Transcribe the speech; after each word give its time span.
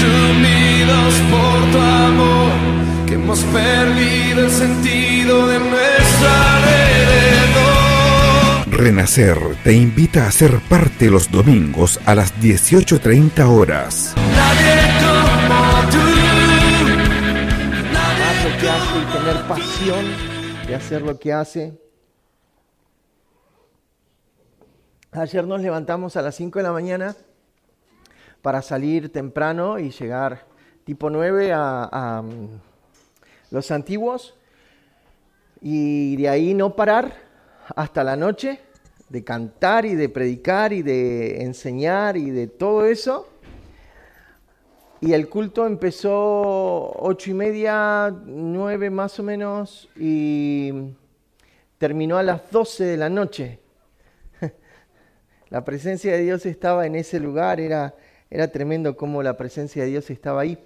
consumidos 0.00 1.14
por 1.30 1.70
tu 1.72 1.78
amor, 1.78 2.52
que 3.06 3.14
hemos 3.14 3.40
perdido 3.44 4.44
el 4.44 4.50
sentido 4.50 5.46
de 5.46 5.58
nuestro 5.58 6.28
alrededor. 6.28 6.80
Renacer 8.70 9.38
te 9.62 9.74
invita 9.74 10.26
a 10.26 10.32
ser 10.32 10.58
parte 10.68 11.10
los 11.10 11.30
domingos 11.30 12.00
a 12.06 12.14
las 12.14 12.34
18.30 12.40 13.46
horas. 13.46 14.14
Nadie 14.16 14.80
como 15.00 15.90
tú. 15.90 15.98
amar 17.90 18.36
lo 18.44 18.50
que 18.58 18.68
hace 18.70 18.98
y 18.98 19.04
tener 19.12 19.48
pasión 19.48 20.04
de 20.66 20.74
hacer 20.74 21.02
lo 21.02 21.18
que 21.18 21.32
hace. 21.32 21.78
Ayer 25.12 25.46
nos 25.46 25.60
levantamos 25.60 26.16
a 26.16 26.22
las 26.22 26.36
5 26.36 26.60
de 26.60 26.62
la 26.62 26.72
mañana 26.72 27.16
para 28.42 28.62
salir 28.62 29.12
temprano 29.12 29.78
y 29.78 29.90
llegar 29.90 30.46
tipo 30.84 31.10
9 31.10 31.52
a, 31.52 31.88
a, 31.90 32.22
mm, 32.22 32.48
los 33.50 33.70
antiguos 33.70 34.34
y 35.60 36.16
de 36.16 36.28
ahí 36.28 36.54
no 36.54 36.74
parar 36.74 37.12
hasta 37.76 38.02
la 38.02 38.16
noche 38.16 38.60
de 39.10 39.24
cantar 39.24 39.84
y 39.84 39.94
de 39.94 40.08
predicar 40.08 40.72
y 40.72 40.82
de 40.82 41.42
enseñar 41.42 42.16
y 42.16 42.30
de 42.30 42.46
todo 42.46 42.86
eso. 42.86 43.28
Y 45.02 45.14
el 45.14 45.28
culto 45.28 45.66
empezó 45.66 46.92
ocho 46.96 47.30
y 47.30 47.34
media, 47.34 48.14
nueve 48.24 48.90
más 48.90 49.18
o 49.18 49.22
menos, 49.22 49.88
y 49.96 50.72
terminó 51.78 52.18
a 52.18 52.22
las 52.22 52.50
doce 52.50 52.84
de 52.84 52.96
la 52.96 53.08
noche. 53.08 53.58
La 55.50 55.64
presencia 55.64 56.12
de 56.12 56.22
Dios 56.22 56.46
estaba 56.46 56.86
en 56.86 56.94
ese 56.94 57.18
lugar, 57.18 57.60
era, 57.60 57.94
era 58.30 58.48
tremendo 58.48 58.96
cómo 58.96 59.22
la 59.22 59.36
presencia 59.36 59.82
de 59.82 59.88
Dios 59.90 60.08
estaba 60.10 60.42
ahí. 60.42 60.58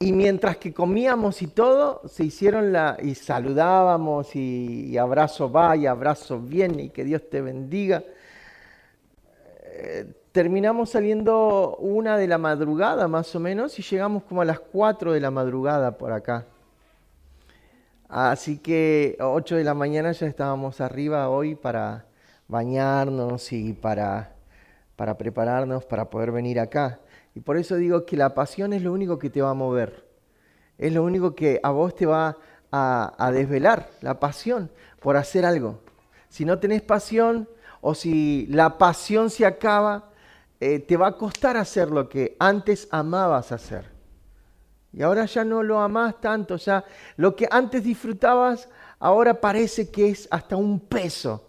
Y 0.00 0.12
mientras 0.12 0.56
que 0.58 0.72
comíamos 0.72 1.42
y 1.42 1.48
todo, 1.48 2.02
se 2.08 2.24
hicieron 2.24 2.72
la. 2.72 2.96
y 3.02 3.14
saludábamos, 3.14 4.34
y, 4.36 4.96
abrazo 4.96 5.50
va, 5.50 5.76
y 5.76 5.86
abrazo 5.86 6.40
viene, 6.40 6.84
y 6.84 6.90
que 6.90 7.04
Dios 7.04 7.28
te 7.28 7.40
bendiga. 7.40 8.04
Eh, 9.64 10.06
terminamos 10.30 10.90
saliendo 10.90 11.76
una 11.76 12.16
de 12.16 12.28
la 12.28 12.38
madrugada 12.38 13.08
más 13.08 13.34
o 13.34 13.40
menos 13.40 13.78
y 13.78 13.82
llegamos 13.82 14.22
como 14.24 14.42
a 14.42 14.44
las 14.44 14.60
4 14.60 15.12
de 15.12 15.20
la 15.20 15.30
madrugada 15.32 15.98
por 15.98 16.12
acá. 16.12 16.46
Así 18.08 18.58
que 18.58 19.16
8 19.20 19.56
de 19.56 19.64
la 19.64 19.74
mañana 19.74 20.12
ya 20.12 20.26
estábamos 20.26 20.80
arriba 20.80 21.28
hoy 21.28 21.54
para 21.56 22.06
bañarnos 22.46 23.52
y 23.52 23.72
para, 23.72 24.37
para 24.98 25.16
prepararnos 25.16 25.84
para 25.84 26.10
poder 26.10 26.32
venir 26.32 26.58
acá. 26.58 26.98
Y 27.32 27.38
por 27.38 27.56
eso 27.56 27.76
digo 27.76 28.04
que 28.04 28.16
la 28.16 28.34
pasión 28.34 28.72
es 28.72 28.82
lo 28.82 28.92
único 28.92 29.16
que 29.16 29.30
te 29.30 29.40
va 29.40 29.50
a 29.50 29.54
mover. 29.54 30.04
Es 30.76 30.92
lo 30.92 31.04
único 31.04 31.36
que 31.36 31.60
a 31.62 31.70
vos 31.70 31.94
te 31.94 32.04
va 32.04 32.36
a, 32.72 33.14
a 33.16 33.30
desvelar, 33.30 33.90
la 34.00 34.18
pasión 34.18 34.72
por 34.98 35.16
hacer 35.16 35.46
algo. 35.46 35.78
Si 36.28 36.44
no 36.44 36.58
tenés 36.58 36.82
pasión 36.82 37.48
o 37.80 37.94
si 37.94 38.48
la 38.48 38.76
pasión 38.76 39.30
se 39.30 39.46
acaba, 39.46 40.10
eh, 40.58 40.80
te 40.80 40.96
va 40.96 41.06
a 41.06 41.16
costar 41.16 41.56
hacer 41.56 41.92
lo 41.92 42.08
que 42.08 42.34
antes 42.40 42.88
amabas 42.90 43.52
hacer. 43.52 43.92
Y 44.92 45.02
ahora 45.02 45.26
ya 45.26 45.44
no 45.44 45.62
lo 45.62 45.78
amás 45.78 46.20
tanto, 46.20 46.56
ya 46.56 46.84
lo 47.16 47.36
que 47.36 47.46
antes 47.48 47.84
disfrutabas, 47.84 48.68
ahora 48.98 49.40
parece 49.40 49.92
que 49.92 50.08
es 50.08 50.26
hasta 50.32 50.56
un 50.56 50.80
peso. 50.80 51.48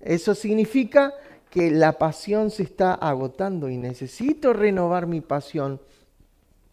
Eso 0.00 0.34
significa 0.34 1.12
que 1.50 1.70
la 1.70 1.92
pasión 1.98 2.50
se 2.50 2.62
está 2.62 2.94
agotando 2.94 3.68
y 3.68 3.76
necesito 3.76 4.52
renovar 4.52 5.06
mi 5.06 5.20
pasión 5.20 5.80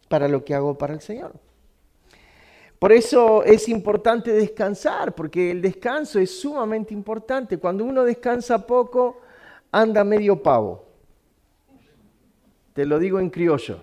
para 0.08 0.28
lo 0.28 0.44
que 0.44 0.54
hago 0.54 0.76
para 0.76 0.94
el 0.94 1.00
Señor. 1.00 1.32
Por 2.78 2.92
eso 2.92 3.42
es 3.42 3.68
importante 3.68 4.32
descansar, 4.32 5.14
porque 5.14 5.50
el 5.50 5.62
descanso 5.62 6.18
es 6.18 6.38
sumamente 6.38 6.92
importante. 6.92 7.58
Cuando 7.58 7.84
uno 7.84 8.04
descansa 8.04 8.66
poco, 8.66 9.20
anda 9.72 10.04
medio 10.04 10.42
pavo. 10.42 10.84
Te 12.74 12.84
lo 12.84 12.98
digo 12.98 13.18
en 13.18 13.30
criollo. 13.30 13.80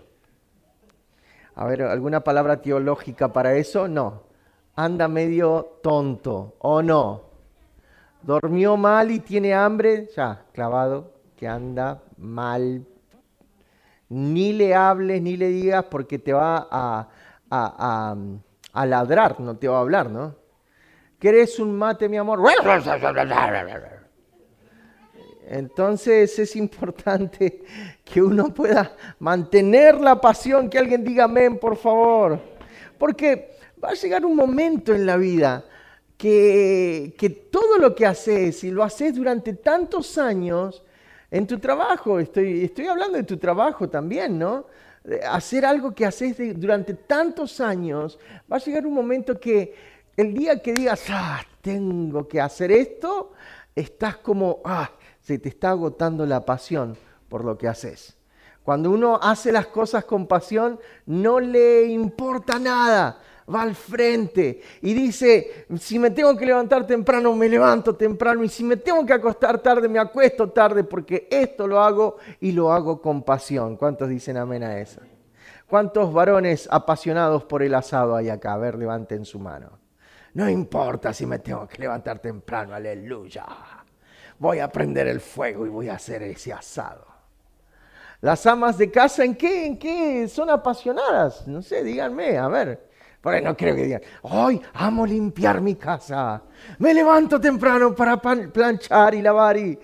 A 1.56 1.66
ver, 1.66 1.82
¿alguna 1.84 2.24
palabra 2.24 2.62
teológica 2.62 3.34
para 3.34 3.56
eso? 3.56 3.88
No. 3.88 4.24
Anda 4.76 5.08
medio 5.08 5.80
tonto, 5.82 6.56
¿o 6.60 6.82
no? 6.84 7.33
Dormió 8.24 8.78
mal 8.78 9.12
y 9.12 9.20
tiene 9.20 9.54
hambre, 9.54 10.10
ya, 10.16 10.46
clavado, 10.54 11.12
que 11.36 11.48
anda 11.48 12.02
mal. 12.18 12.86
Ni 14.08 14.54
le 14.54 14.74
hables 14.74 15.22
ni 15.22 15.36
le 15.36 15.50
digas 15.50 15.86
porque 15.86 16.20
te 16.20 16.32
va 16.32 16.68
a, 16.72 17.10
a, 17.50 18.10
a, 18.10 18.16
a 18.74 18.86
ladrar, 18.86 19.40
no 19.40 19.58
te 19.58 19.68
va 19.68 19.78
a 19.78 19.82
hablar, 19.82 20.10
¿no? 20.10 20.36
¿Querés 21.20 21.60
un 21.60 21.78
mate, 21.78 22.08
mi 22.08 22.18
amor? 22.18 22.40
Entonces 25.48 26.40
es 26.40 26.56
importante 26.56 27.64
que 28.06 28.22
uno 28.22 28.54
pueda 28.54 28.96
mantener 29.20 30.00
la 30.00 30.20
pasión, 30.20 30.70
que 30.70 30.80
alguien 30.80 31.04
diga 31.04 31.26
amén, 31.26 31.58
por 31.58 31.76
favor. 31.76 32.40
Porque 32.98 33.58
va 33.84 33.90
a 33.90 33.94
llegar 33.94 34.26
un 34.26 34.36
momento 34.36 34.94
en 34.94 35.06
la 35.06 35.18
vida 35.18 35.66
que, 36.24 37.48
todo 37.52 37.78
lo 37.78 37.94
que 37.94 38.06
haces, 38.06 38.64
y 38.64 38.72
lo 38.72 38.82
haces 38.82 39.14
durante 39.14 39.54
tantos 39.54 40.18
años, 40.18 40.82
en 41.30 41.46
tu 41.46 41.60
trabajo, 41.60 42.18
estoy, 42.20 42.64
estoy 42.64 42.88
hablando 42.88 43.18
de 43.18 43.24
tu 43.24 43.36
trabajo 43.38 43.90
también, 43.90 44.40
¿no? 44.40 44.66
Hacer 45.30 45.66
algo 45.66 45.94
que 45.94 46.06
haces 46.06 46.38
durante 46.58 46.94
tantos 46.94 47.60
años, 47.60 48.18
va 48.50 48.56
a 48.56 48.60
llegar 48.60 48.88
un 48.88 48.94
momento 48.94 49.38
que 49.38 49.76
el 50.16 50.34
día 50.34 50.62
que 50.62 50.72
digas, 50.72 51.04
ah, 51.10 51.42
tengo 51.62 52.26
que 52.26 52.40
hacer 52.40 52.72
esto, 52.72 53.34
estás 53.76 54.18
como, 54.18 54.62
ah, 54.64 54.92
se 55.20 55.40
te 55.40 55.50
está 55.50 55.72
agotando 55.72 56.26
la 56.26 56.46
pasión 56.46 56.96
por 57.28 57.44
lo 57.44 57.58
que 57.58 57.68
haces. 57.68 58.16
Cuando 58.64 58.92
uno 58.92 59.20
hace 59.22 59.52
las 59.52 59.68
cosas 59.68 60.06
con 60.06 60.26
pasión, 60.26 60.80
no 61.06 61.42
le 61.42 61.84
importa 61.88 62.60
nada, 62.60 63.20
va 63.54 63.62
al 63.62 63.76
frente 63.76 64.62
y 64.82 64.94
dice, 64.94 65.66
si 65.80 65.98
me 66.00 66.12
tengo 66.12 66.36
que 66.36 66.46
levantar 66.46 66.86
temprano, 66.86 67.34
me 67.36 67.50
levanto 67.50 67.96
temprano 67.96 68.44
y 68.44 68.50
si 68.50 68.64
me 68.64 68.78
tengo 68.78 69.06
que 69.06 69.14
acostar 69.14 69.60
tarde, 69.60 69.88
me 69.88 70.00
acuesto 70.00 70.50
tarde 70.50 70.84
porque 70.84 71.28
esto 71.32 71.66
lo 71.68 71.80
hago 71.82 72.18
y 72.40 72.52
lo 72.52 72.72
hago 72.72 73.02
con 73.02 73.24
pasión. 73.24 73.78
¿Cuántos 73.78 74.10
dicen 74.10 74.38
amén 74.38 74.64
a 74.64 74.80
eso? 74.80 75.02
¿Cuántos 75.68 76.14
varones 76.14 76.68
apasionados 76.72 77.44
por 77.46 77.64
el 77.64 77.74
asado 77.74 78.16
hay 78.16 78.30
acá? 78.30 78.54
A 78.54 78.58
ver, 78.58 78.78
levanten 78.78 79.26
su 79.26 79.40
mano. 79.40 79.80
No 80.34 80.50
importa 80.50 81.14
si 81.14 81.26
me 81.26 81.40
tengo 81.40 81.68
que 81.68 81.80
levantar 81.80 82.20
temprano, 82.20 82.74
aleluya 82.74 83.46
voy 84.44 84.60
a 84.60 84.68
prender 84.68 85.08
el 85.08 85.22
fuego 85.22 85.66
y 85.66 85.70
voy 85.70 85.90
a 85.90 85.96
hacer 85.96 86.22
ese 86.24 86.54
asado. 86.54 87.08
Las 88.22 88.46
amas 88.46 88.78
de 88.78 88.92
casa, 88.92 89.24
¿en 89.24 89.36
qué? 89.36 89.66
¿En 89.66 89.78
qué? 89.78 90.28
Son 90.28 90.50
apasionadas. 90.50 91.48
No 91.48 91.62
sé, 91.62 91.84
díganme, 91.84 92.38
a 92.38 92.48
ver. 92.48 92.90
Por 93.24 93.34
ahí 93.34 93.42
no 93.42 93.56
creo 93.56 93.74
que 93.74 93.84
digan, 93.84 94.02
hoy 94.24 94.62
amo 94.74 95.06
limpiar 95.06 95.62
mi 95.62 95.76
casa. 95.76 96.44
Me 96.80 96.94
levanto 96.94 97.40
temprano 97.40 97.96
para 97.96 98.18
planchar 98.18 99.16
y 99.16 99.22
lavar 99.22 99.56
y... 99.56 99.80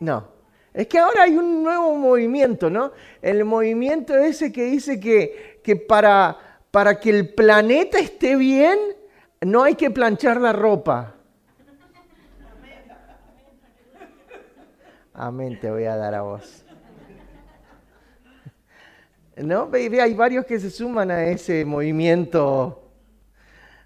No. 0.00 0.28
Es 0.74 0.86
que 0.86 0.98
ahora 0.98 1.22
hay 1.22 1.34
un 1.34 1.62
nuevo 1.62 1.96
movimiento, 1.96 2.68
¿no? 2.68 2.92
El 3.22 3.46
movimiento 3.46 4.14
ese 4.14 4.52
que 4.52 4.64
dice 4.64 5.00
que, 5.00 5.62
que 5.64 5.76
para, 5.76 6.36
para 6.70 7.00
que 7.00 7.08
el 7.08 7.32
planeta 7.32 7.98
esté 7.98 8.36
bien, 8.36 8.78
no 9.40 9.62
hay 9.62 9.74
que 9.74 9.90
planchar 9.90 10.38
la 10.38 10.52
ropa. 10.52 11.14
Amén, 15.14 15.58
te 15.58 15.70
voy 15.70 15.84
a 15.84 15.96
dar 15.96 16.14
a 16.14 16.20
vos. 16.20 16.65
¿No? 19.36 19.70
Hay 19.72 20.14
varios 20.14 20.46
que 20.46 20.58
se 20.58 20.70
suman 20.70 21.10
a 21.10 21.26
ese 21.26 21.64
movimiento. 21.64 22.82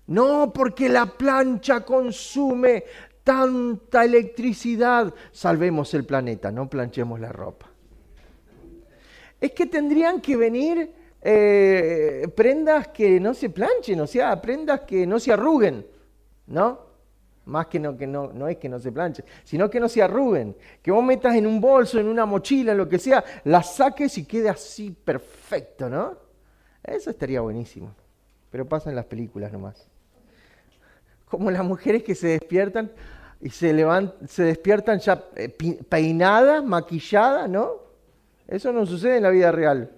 No, 0.06 0.52
porque 0.52 0.88
la 0.88 1.06
plancha 1.06 1.80
consume 1.80 2.84
tanta 3.24 4.04
electricidad. 4.04 5.12
Salvemos 5.32 5.92
el 5.94 6.04
planeta, 6.04 6.52
no 6.52 6.68
planchemos 6.68 7.18
la 7.18 7.32
ropa. 7.32 7.66
Es 9.40 9.52
que 9.52 9.66
tendrían 9.66 10.20
que 10.20 10.36
venir 10.36 10.92
eh, 11.22 12.28
prendas 12.34 12.88
que 12.88 13.18
no 13.18 13.34
se 13.34 13.50
planchen, 13.50 14.00
o 14.00 14.06
sea, 14.06 14.40
prendas 14.40 14.80
que 14.80 15.06
no 15.06 15.18
se 15.18 15.32
arruguen, 15.32 15.86
¿no? 16.46 16.89
Más 17.50 17.66
que 17.66 17.80
no, 17.80 17.96
que 17.96 18.06
no, 18.06 18.32
no 18.32 18.46
es 18.46 18.58
que 18.58 18.68
no 18.68 18.78
se 18.78 18.92
planche, 18.92 19.24
sino 19.42 19.68
que 19.68 19.80
no 19.80 19.88
se 19.88 20.00
arruguen. 20.00 20.54
Que 20.80 20.92
vos 20.92 21.02
metas 21.02 21.34
en 21.34 21.48
un 21.48 21.60
bolso, 21.60 21.98
en 21.98 22.06
una 22.06 22.24
mochila, 22.24 22.70
en 22.70 22.78
lo 22.78 22.88
que 22.88 22.98
sea, 22.98 23.24
las 23.42 23.74
saques 23.74 24.16
y 24.18 24.24
quede 24.24 24.48
así 24.48 24.92
perfecto, 24.92 25.90
¿no? 25.90 26.16
Eso 26.84 27.10
estaría 27.10 27.40
buenísimo. 27.40 27.92
Pero 28.50 28.68
pasa 28.68 28.88
en 28.88 28.94
las 28.94 29.04
películas 29.06 29.52
nomás. 29.52 29.84
Como 31.24 31.50
las 31.50 31.64
mujeres 31.64 32.04
que 32.04 32.14
se 32.14 32.28
despiertan 32.28 32.92
y 33.40 33.50
se, 33.50 33.72
levantan, 33.72 34.28
se 34.28 34.44
despiertan 34.44 35.00
ya 35.00 35.24
eh, 35.34 35.48
peinadas, 35.48 36.64
maquilladas, 36.64 37.50
¿no? 37.50 37.78
Eso 38.46 38.72
no 38.72 38.86
sucede 38.86 39.16
en 39.16 39.24
la 39.24 39.30
vida 39.30 39.50
real. 39.50 39.90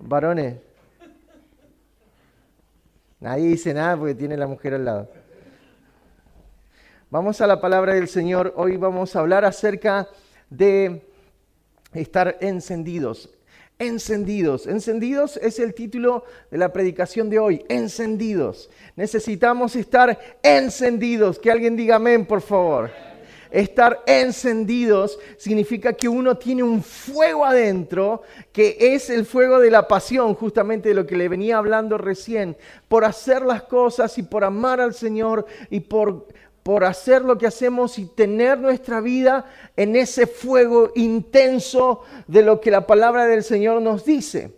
Varones. 0.00 0.56
Nadie 3.20 3.46
dice 3.46 3.72
nada 3.72 3.96
porque 3.96 4.16
tiene 4.16 4.36
la 4.36 4.48
mujer 4.48 4.74
al 4.74 4.84
lado. 4.84 5.23
Vamos 7.14 7.40
a 7.40 7.46
la 7.46 7.60
palabra 7.60 7.94
del 7.94 8.08
Señor. 8.08 8.52
Hoy 8.56 8.76
vamos 8.76 9.14
a 9.14 9.20
hablar 9.20 9.44
acerca 9.44 10.08
de 10.50 11.06
estar 11.92 12.38
encendidos. 12.40 13.30
Encendidos. 13.78 14.66
Encendidos 14.66 15.36
es 15.36 15.60
el 15.60 15.74
título 15.74 16.24
de 16.50 16.58
la 16.58 16.72
predicación 16.72 17.30
de 17.30 17.38
hoy. 17.38 17.64
Encendidos. 17.68 18.68
Necesitamos 18.96 19.76
estar 19.76 20.18
encendidos. 20.42 21.38
Que 21.38 21.52
alguien 21.52 21.76
diga 21.76 21.94
amén, 21.94 22.26
por 22.26 22.40
favor. 22.40 22.90
Estar 23.52 24.02
encendidos 24.06 25.16
significa 25.36 25.92
que 25.92 26.08
uno 26.08 26.36
tiene 26.36 26.64
un 26.64 26.82
fuego 26.82 27.44
adentro, 27.44 28.22
que 28.52 28.76
es 28.80 29.08
el 29.08 29.24
fuego 29.24 29.60
de 29.60 29.70
la 29.70 29.86
pasión, 29.86 30.34
justamente 30.34 30.88
de 30.88 30.96
lo 30.96 31.06
que 31.06 31.16
le 31.16 31.28
venía 31.28 31.58
hablando 31.58 31.96
recién, 31.96 32.56
por 32.88 33.04
hacer 33.04 33.42
las 33.42 33.62
cosas 33.62 34.18
y 34.18 34.24
por 34.24 34.42
amar 34.42 34.80
al 34.80 34.92
Señor 34.92 35.46
y 35.70 35.78
por 35.78 36.26
por 36.64 36.82
hacer 36.84 37.22
lo 37.22 37.36
que 37.36 37.46
hacemos 37.46 37.98
y 37.98 38.06
tener 38.06 38.58
nuestra 38.58 39.02
vida 39.02 39.44
en 39.76 39.94
ese 39.94 40.26
fuego 40.26 40.90
intenso 40.94 42.00
de 42.26 42.42
lo 42.42 42.58
que 42.58 42.70
la 42.70 42.86
palabra 42.86 43.26
del 43.26 43.44
Señor 43.44 43.82
nos 43.82 44.06
dice. 44.06 44.50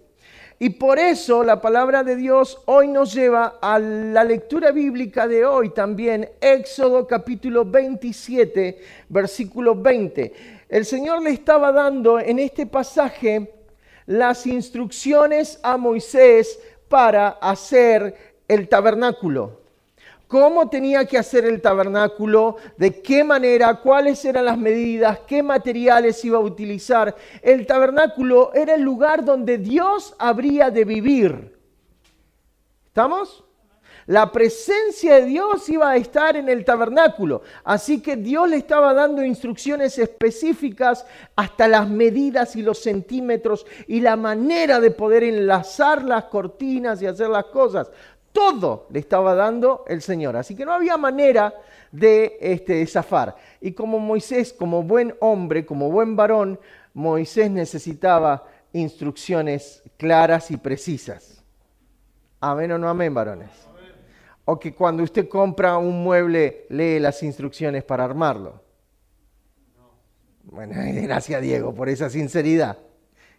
Y 0.61 0.71
por 0.71 1.01
eso 1.01 1.43
la 1.43 1.61
palabra 1.61 2.05
de 2.05 2.15
Dios 2.15 2.63
hoy 2.67 2.87
nos 2.87 3.13
lleva 3.13 3.59
a 3.61 3.81
la 3.81 4.23
lectura 4.23 4.71
bíblica 4.71 5.27
de 5.27 5.45
hoy 5.45 5.71
también, 5.71 6.31
Éxodo 6.41 7.09
capítulo 7.09 7.65
27, 7.65 8.79
versículo 9.09 9.75
20. 9.75 10.33
El 10.69 10.85
Señor 10.85 11.23
le 11.23 11.31
estaba 11.31 11.73
dando 11.73 12.21
en 12.21 12.39
este 12.39 12.67
pasaje 12.67 13.53
las 14.07 14.47
instrucciones 14.47 15.59
a 15.65 15.77
Moisés 15.77 16.61
para 16.89 17.31
hacer 17.31 18.15
el 18.47 18.69
tabernáculo 18.69 19.66
cómo 20.29 20.69
tenía 20.69 21.05
que 21.07 21.19
hacer 21.19 21.45
el 21.45 21.61
tabernáculo, 21.61 22.57
de 22.77 23.01
qué 23.01 23.23
manera, 23.25 23.81
cuáles 23.81 24.25
eran 24.25 24.47
las 24.47 24.59
medidas, 24.59 25.21
qué 25.27 25.43
materiales 25.43 26.25
iba 26.25 26.39
a 26.39 26.43
utilizar. 26.43 27.15
El 27.43 27.67
tabernáculo 27.67 28.53
era 28.55 28.75
el 28.75 28.83
lugar 28.83 29.25
donde 29.25 29.59
Dios 29.59 30.15
habría 30.19 30.71
de 30.71 30.85
vivir. 30.85 31.57
¿Estamos? 32.87 33.45
La 34.07 34.31
presencia 34.31 35.17
de 35.17 35.25
Dios 35.25 35.69
iba 35.69 35.91
a 35.91 35.97
estar 35.97 36.37
en 36.37 36.49
el 36.49 36.65
tabernáculo. 36.65 37.43
Así 37.65 38.01
que 38.01 38.15
Dios 38.15 38.49
le 38.49 38.57
estaba 38.57 38.95
dando 38.95 39.25
instrucciones 39.25 39.99
específicas 39.99 41.05
hasta 41.35 41.67
las 41.67 41.89
medidas 41.89 42.55
y 42.55 42.63
los 42.63 42.79
centímetros 42.79 43.67
y 43.89 44.01
la 44.01 44.15
manera 44.15 44.79
de 44.79 44.93
poder 44.93 45.25
enlazar 45.25 46.05
las 46.05 46.27
cortinas 46.27 47.03
y 47.03 47.07
hacer 47.07 47.29
las 47.29 47.47
cosas 47.47 47.91
todo 48.37 48.87
le 48.91 48.99
estaba 48.99 49.35
dando 49.35 49.83
el 49.89 50.03
Señor. 50.03 50.37
Así 50.37 50.55
que 50.55 50.67
no 50.67 50.75
había 50.75 50.99
manera 50.99 51.55
de, 51.91 52.37
este, 52.39 52.87
zafar. 52.87 53.35
Y 53.63 53.73
como 53.73 53.99
Moisés, 53.99 54.53
como 54.53 54.83
buen 54.83 55.15
hombre, 55.21 55.65
como 55.65 55.91
buen 55.91 56.17
varón, 56.17 56.61
Moisés 56.93 57.51
necesitaba 57.51 58.47
instrucciones 58.75 59.83
claras 59.97 60.51
y 60.51 60.59
precisas. 60.59 61.43
Amén 62.39 62.73
o 62.73 62.79
no 62.79 62.91
amén, 62.91 63.15
varones. 63.15 63.49
O 64.45 64.61
que 64.61 64.75
cuando 64.75 65.03
usted 65.03 65.31
compra 65.31 65.79
un 65.79 66.05
mueble, 66.05 66.67
lee 66.69 66.99
las 66.99 67.23
instrucciones 67.23 67.85
para 67.85 68.05
armarlo. 68.05 68.61
Bueno, 70.45 70.75
gracias 71.03 71.41
Diego 71.41 71.75
por 71.75 71.89
esa 71.89 72.11
sinceridad. 72.11 72.77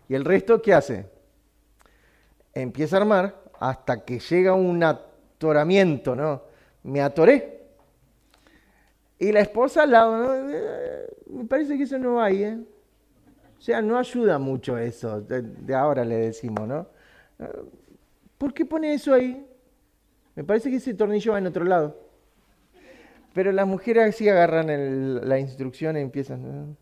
¿Y 0.09 0.15
el 0.15 0.25
resto 0.25 0.59
qué 0.59 0.73
hace? 0.73 1.05
Empieza 2.55 2.97
a 2.97 3.01
armar 3.01 3.46
hasta 3.59 4.03
que 4.03 4.19
llega 4.19 4.53
un 4.53 4.83
atoramiento, 4.83 6.15
¿no? 6.15 6.43
Me 6.83 7.01
atoré. 7.01 7.57
Y 9.19 9.31
la 9.31 9.41
esposa 9.41 9.83
al 9.83 9.91
lado, 9.91 10.49
eh, 10.49 11.07
me 11.27 11.45
parece 11.45 11.77
que 11.77 11.83
eso 11.83 11.97
no 11.97 12.21
hay, 12.21 12.43
¿eh? 12.43 12.57
O 13.57 13.61
sea, 13.61 13.81
no 13.81 13.97
ayuda 13.97 14.37
mucho 14.37 14.77
eso, 14.77 15.21
de, 15.21 15.73
ahora 15.73 16.05
le 16.05 16.17
decimos, 16.17 16.67
¿no? 16.67 16.87
Eh, 17.39 17.63
¿Por 18.37 18.53
qué 18.53 18.65
pone 18.65 18.93
eso 18.93 19.13
ahí? 19.13 19.45
Me 20.35 20.43
parece 20.43 20.69
que 20.69 20.75
ese 20.75 20.93
tornillo 20.93 21.31
va 21.31 21.39
en 21.39 21.47
otro 21.47 21.65
lado. 21.65 21.99
Pero 23.33 23.51
las 23.51 23.65
mujeres 23.65 24.15
sí 24.15 24.29
agarran 24.29 25.27
la 25.27 25.39
instrucción 25.39 25.97
y 25.97 26.01
empiezan. 26.01 26.77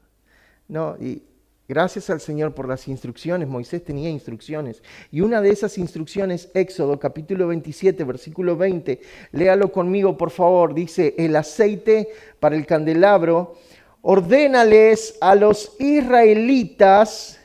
No, 0.68 0.98
y 1.00 1.24
Gracias 1.68 2.12
al 2.12 2.22
Señor 2.22 2.54
por 2.54 2.68
las 2.68 2.88
instrucciones. 2.88 3.48
Moisés 3.48 3.84
tenía 3.84 4.10
instrucciones. 4.10 4.84
Y 5.12 5.22
una 5.22 5.42
de 5.42 5.50
esas 5.50 5.80
instrucciones, 5.80 6.52
Éxodo 6.54 7.00
capítulo 7.00 7.48
27, 7.48 8.04
versículo 8.04 8.56
20, 8.56 9.02
léalo 9.32 9.72
conmigo 9.72 10.16
por 10.16 10.30
favor, 10.30 10.76
dice, 10.76 11.16
el 11.18 11.36
aceite 11.36 12.10
para 12.40 12.56
el 12.56 12.68
candelabro, 12.68 13.56
ordénales 14.04 15.18
a 15.22 15.34
los 15.34 15.76
israelitas, 15.80 17.40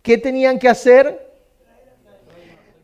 ¿qué 0.00 0.16
tenían 0.16 0.58
que 0.58 0.70
hacer? 0.70 1.28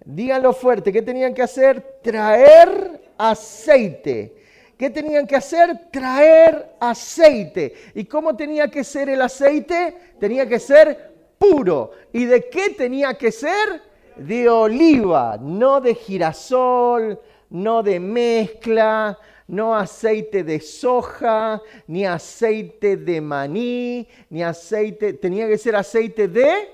Díganlo 0.05 0.53
fuerte, 0.53 0.93
¿qué 0.93 1.01
tenían 1.01 1.33
que 1.33 1.41
hacer? 1.41 1.99
Traer 2.03 3.01
aceite. 3.17 4.44
¿Qué 4.77 4.91
tenían 4.91 5.27
que 5.27 5.37
hacer? 5.37 5.89
Traer 5.91 6.75
aceite. 6.81 7.75
¿Y 7.95 8.05
cómo 8.05 8.37
tenía 8.37 8.69
que 8.69 8.83
ser 8.83 9.09
el 9.09 9.23
aceite? 9.23 9.95
Tenía 10.19 10.49
que 10.49 10.59
ser 10.59 11.13
puro. 11.39 11.93
¿Y 12.13 12.25
de 12.25 12.49
qué 12.49 12.71
tenía 12.71 13.15
que 13.15 13.31
ser? 13.31 13.83
De 14.17 14.49
oliva, 14.49 15.39
no 15.41 15.81
de 15.81 15.95
girasol, 15.95 17.21
no 17.51 17.83
de 17.83 18.01
mezcla, 18.01 19.19
no 19.47 19.75
aceite 19.77 20.43
de 20.43 20.61
soja, 20.61 21.61
ni 21.87 22.07
aceite 22.07 22.97
de 22.97 23.21
maní, 23.21 24.09
ni 24.31 24.43
aceite, 24.43 25.15
tenía 25.15 25.47
que 25.47 25.59
ser 25.59 25.77
aceite 25.77 26.29
de 26.29 26.71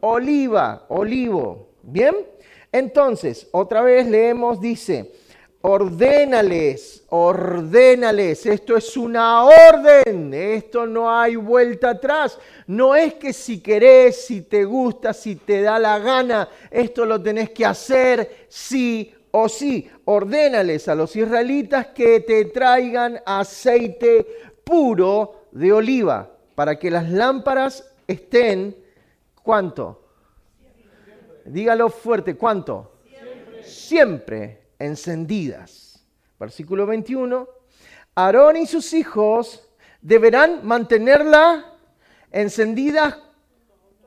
oliva, 0.00 0.86
olivo. 0.88 1.68
¿Bien? 1.82 2.14
Entonces, 2.72 3.48
otra 3.52 3.82
vez 3.82 4.06
leemos, 4.06 4.60
dice, 4.60 5.12
Ordénales, 5.62 7.04
ordénales. 7.10 8.46
Esto 8.46 8.78
es 8.78 8.96
una 8.96 9.44
orden. 9.44 10.32
Esto 10.32 10.86
no 10.86 11.14
hay 11.14 11.36
vuelta 11.36 11.90
atrás. 11.90 12.38
No 12.66 12.94
es 12.96 13.14
que 13.14 13.34
si 13.34 13.60
querés, 13.60 14.24
si 14.24 14.42
te 14.42 14.64
gusta, 14.64 15.12
si 15.12 15.36
te 15.36 15.60
da 15.60 15.78
la 15.78 15.98
gana, 15.98 16.48
esto 16.70 17.04
lo 17.04 17.22
tenés 17.22 17.50
que 17.50 17.66
hacer 17.66 18.46
sí 18.48 19.14
o 19.32 19.50
sí. 19.50 19.90
Ordénales 20.06 20.88
a 20.88 20.94
los 20.94 21.14
israelitas 21.14 21.88
que 21.88 22.20
te 22.20 22.46
traigan 22.46 23.20
aceite 23.26 24.26
puro 24.64 25.48
de 25.52 25.72
oliva 25.74 26.30
para 26.54 26.78
que 26.78 26.90
las 26.90 27.10
lámparas 27.10 27.86
estén, 28.06 28.74
¿cuánto? 29.42 30.08
Dígalo 31.44 31.90
fuerte, 31.90 32.34
¿cuánto? 32.34 32.92
Siempre. 33.04 33.62
Siempre 33.62 34.59
encendidas. 34.80 36.04
Versículo 36.40 36.86
21. 36.86 37.48
Aarón 38.16 38.56
y 38.56 38.66
sus 38.66 38.92
hijos 38.92 39.68
deberán 40.00 40.66
mantenerla 40.66 41.74
encendida 42.32 43.22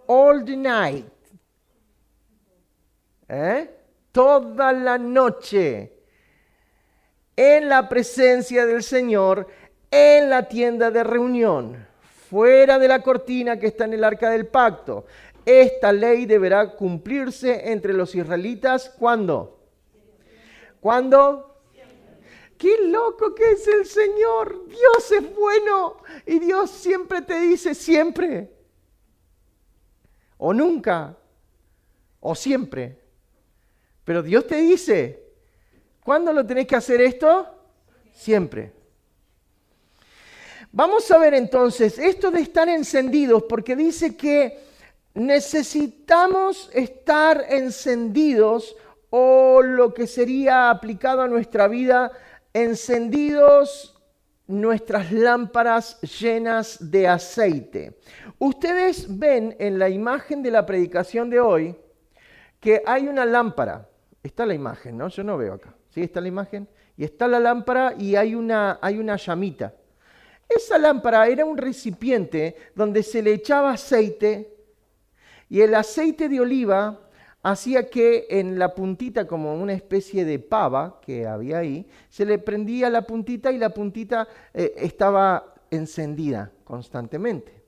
all 0.08 0.44
the 0.44 0.58
night. 0.58 1.06
¿Eh? 3.30 3.70
Toda 4.12 4.74
la 4.74 4.98
noche. 4.98 5.92
En 7.36 7.70
la 7.70 7.88
presencia 7.89 8.65
del 8.65 8.84
Señor, 8.84 9.48
en 9.89 10.30
la 10.30 10.48
tienda 10.48 10.92
de 10.92 11.03
reunión, 11.03 11.88
fuera 12.30 12.77
de 12.77 12.88
la 12.88 13.01
cortina 13.01 13.58
que 13.58 13.68
está 13.68 13.86
en 13.86 13.94
el 13.94 14.03
arca 14.03 14.30
del 14.30 14.48
pacto. 14.48 15.06
Esta 15.46 15.92
ley 15.92 16.25
deberá 16.25 16.75
cumplirse 16.75 17.72
entre 17.72 17.94
los 17.94 18.13
israelitas 18.13 18.89
cuando? 18.98 19.62
¿Cuándo? 20.84 21.62
Qué 22.58 22.75
loco 22.88 23.34
que 23.34 23.52
es 23.52 23.66
el 23.70 23.86
Señor. 23.86 24.68
Dios 24.68 25.12
es 25.12 25.34
bueno 25.34 25.96
y 26.25 26.40
Dios 26.40 26.70
siempre 26.72 27.22
te 27.22 27.40
dice 27.40 27.74
siempre. 27.74 28.52
O 30.38 30.54
nunca. 30.54 31.16
O 32.20 32.36
siempre. 32.36 33.00
Pero 34.04 34.22
Dios 34.22 34.46
te 34.46 34.58
dice, 34.58 35.24
¿cuándo 36.04 36.34
lo 36.34 36.46
tenés 36.46 36.68
que 36.68 36.75
hacer 36.75 37.00
esto? 37.00 37.48
Siempre. 38.12 38.74
Vamos 40.70 41.10
a 41.12 41.18
ver 41.18 41.34
entonces 41.34 41.98
esto 41.98 42.30
de 42.30 42.42
estar 42.42 42.68
encendidos, 42.68 43.44
porque 43.44 43.78
dice 43.78 44.18
que 44.18 44.60
necesitamos 45.13 46.70
estar 46.74 47.46
encendidos 47.48 48.75
o 49.15 49.62
lo 49.62 49.93
que 49.93 50.08
sería 50.08 50.72
aplicado 50.72 51.22
a 51.22 51.27
nuestra 51.27 51.67
vida, 51.67 52.12
encendidos 52.51 54.01
nuestras 54.48 55.12
lámparas 55.12 56.01
llenas 56.01 56.89
de 56.89 57.08
aceite. 57.08 58.00
Ustedes 58.39 59.05
ven 59.20 59.55
en 59.60 59.77
la 59.77 59.88
imagen 59.88 60.41
de 60.41 60.50
la 60.50 60.65
predicación 60.65 61.29
de 61.29 61.39
hoy 61.39 61.75
que 62.60 62.82
hay 62.88 63.08
una 63.08 63.24
lámpara. 63.24 63.88
Está 64.24 64.48
la 64.48 64.55
imagen, 64.55 64.98
¿no? 64.98 65.10
Yo 65.10 65.24
no 65.24 65.38
veo 65.38 65.53
acá. 65.53 65.75
¿Sí? 65.89 66.01
Está 66.01 66.20
la 66.20 66.29
imagen. 66.29 66.67
Y 66.98 67.03
está 67.03 67.27
la 67.27 67.39
lámpara 67.39 67.93
y 67.96 68.15
hay 68.15 68.34
una, 68.34 68.79
hay 68.82 68.98
una 68.98 69.17
llamita. 69.17 69.75
Esa 70.50 70.79
lámpara 70.79 71.27
era 71.27 71.46
un 71.46 71.60
recipiente 71.60 72.55
donde 72.74 73.03
se 73.03 73.22
le 73.22 73.34
echaba 73.34 73.74
aceite 73.74 74.58
y 75.50 75.62
el 75.62 75.75
aceite 75.75 76.27
de 76.29 76.39
oliva 76.39 77.00
hacía 77.44 77.90
que 77.90 78.26
en 78.30 78.58
la 78.58 78.74
puntita, 78.74 79.28
como 79.28 79.54
una 79.54 79.74
especie 79.74 80.24
de 80.24 80.40
pava 80.40 81.00
que 81.02 81.28
había 81.28 81.60
ahí, 81.60 81.86
se 82.10 82.26
le 82.26 82.40
prendía 82.40 82.90
la 82.90 83.06
puntita 83.06 83.52
y 83.52 83.58
la 83.58 83.70
puntita 83.70 84.28
eh, 84.54 84.74
estaba 84.78 85.54
encendida 85.70 86.52
constantemente. 86.64 87.62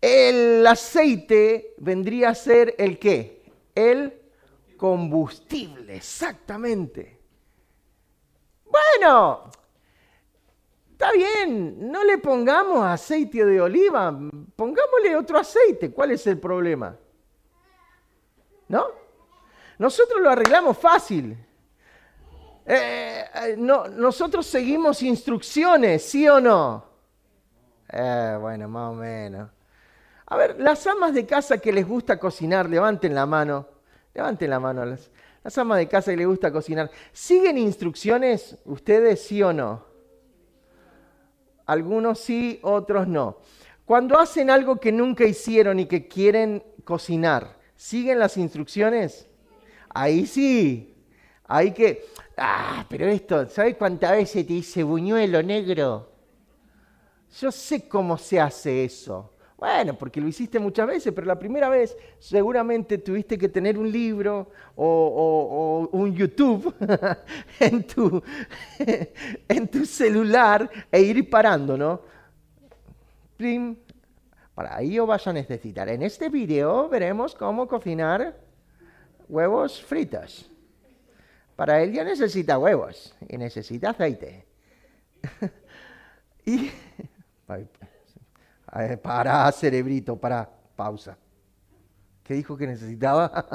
El 0.00 0.66
aceite 0.66 1.74
vendría 1.78 2.30
a 2.30 2.34
ser 2.34 2.74
el 2.78 2.98
qué? 2.98 3.42
El 3.74 4.14
combustible, 4.76 5.96
exactamente. 5.96 7.18
Bueno, 8.64 9.50
está 10.92 11.12
bien, 11.12 11.90
no 11.90 12.04
le 12.04 12.16
pongamos 12.18 12.84
aceite 12.84 13.44
de 13.44 13.60
oliva, 13.60 14.16
pongámosle 14.56 15.16
otro 15.16 15.38
aceite. 15.38 15.90
¿Cuál 15.90 16.12
es 16.12 16.26
el 16.26 16.38
problema? 16.38 16.96
¿No? 18.68 18.86
Nosotros 19.78 20.20
lo 20.20 20.30
arreglamos 20.30 20.76
fácil. 20.76 21.36
Eh, 22.66 23.24
eh, 23.34 23.54
no, 23.56 23.88
nosotros 23.88 24.46
seguimos 24.46 25.02
instrucciones, 25.02 26.02
¿sí 26.02 26.28
o 26.28 26.40
no? 26.40 26.84
Eh, 27.90 28.36
bueno, 28.40 28.68
más 28.68 28.90
o 28.90 28.94
menos. 28.94 29.50
A 30.26 30.36
ver, 30.36 30.60
las 30.60 30.86
amas 30.86 31.14
de 31.14 31.24
casa 31.24 31.58
que 31.58 31.72
les 31.72 31.88
gusta 31.88 32.18
cocinar, 32.18 32.68
levanten 32.68 33.14
la 33.14 33.24
mano. 33.24 33.66
Levanten 34.12 34.50
la 34.50 34.60
mano. 34.60 34.84
Las, 34.84 35.10
las 35.42 35.56
amas 35.56 35.78
de 35.78 35.88
casa 35.88 36.10
que 36.10 36.18
les 36.18 36.26
gusta 36.26 36.52
cocinar. 36.52 36.90
¿Siguen 37.12 37.56
instrucciones 37.56 38.58
ustedes, 38.66 39.22
sí 39.22 39.42
o 39.42 39.52
no? 39.52 39.86
Algunos 41.64 42.18
sí, 42.18 42.60
otros 42.62 43.06
no. 43.08 43.38
Cuando 43.86 44.18
hacen 44.18 44.50
algo 44.50 44.76
que 44.76 44.92
nunca 44.92 45.24
hicieron 45.24 45.78
y 45.80 45.86
que 45.86 46.08
quieren 46.08 46.62
cocinar, 46.84 47.57
¿Siguen 47.78 48.18
las 48.18 48.36
instrucciones? 48.36 49.26
Ahí 49.88 50.26
sí. 50.26 50.96
Hay 51.44 51.70
que... 51.70 52.06
Ah, 52.36 52.84
pero 52.88 53.06
esto, 53.06 53.48
¿sabes 53.48 53.76
cuántas 53.76 54.10
veces 54.10 54.44
te 54.44 54.52
dice 54.52 54.82
buñuelo 54.82 55.40
negro? 55.44 56.10
Yo 57.40 57.52
sé 57.52 57.88
cómo 57.88 58.18
se 58.18 58.40
hace 58.40 58.84
eso. 58.84 59.32
Bueno, 59.56 59.94
porque 59.94 60.20
lo 60.20 60.26
hiciste 60.26 60.58
muchas 60.58 60.88
veces, 60.88 61.12
pero 61.14 61.28
la 61.28 61.38
primera 61.38 61.68
vez 61.68 61.96
seguramente 62.18 62.98
tuviste 62.98 63.38
que 63.38 63.48
tener 63.48 63.78
un 63.78 63.92
libro 63.92 64.50
o, 64.74 65.88
un 65.92 66.16
YouTube 66.16 66.74
en, 67.60 67.84
tu, 69.68 69.86
celular 69.86 70.68
e 70.90 71.00
ir 71.00 71.30
parando, 71.30 71.78
¿no? 71.78 72.00
Plim, 73.36 73.76
para 74.58 74.80
ello 74.80 75.06
vas 75.06 75.24
a 75.24 75.32
necesitar. 75.32 75.88
En 75.88 76.02
este 76.02 76.28
video 76.30 76.88
veremos 76.88 77.32
cómo 77.32 77.68
cocinar 77.68 78.36
huevos 79.28 79.80
fritos. 79.80 80.50
Para 81.54 81.80
ello 81.80 82.02
necesita 82.02 82.58
huevos 82.58 83.14
y 83.28 83.38
necesita 83.38 83.90
aceite. 83.90 84.46
y 86.44 86.72
para 89.00 89.52
cerebrito, 89.52 90.16
para 90.16 90.50
pausa. 90.74 91.16
¿Qué 92.24 92.34
dijo 92.34 92.56
que 92.56 92.66
necesitaba? 92.66 93.46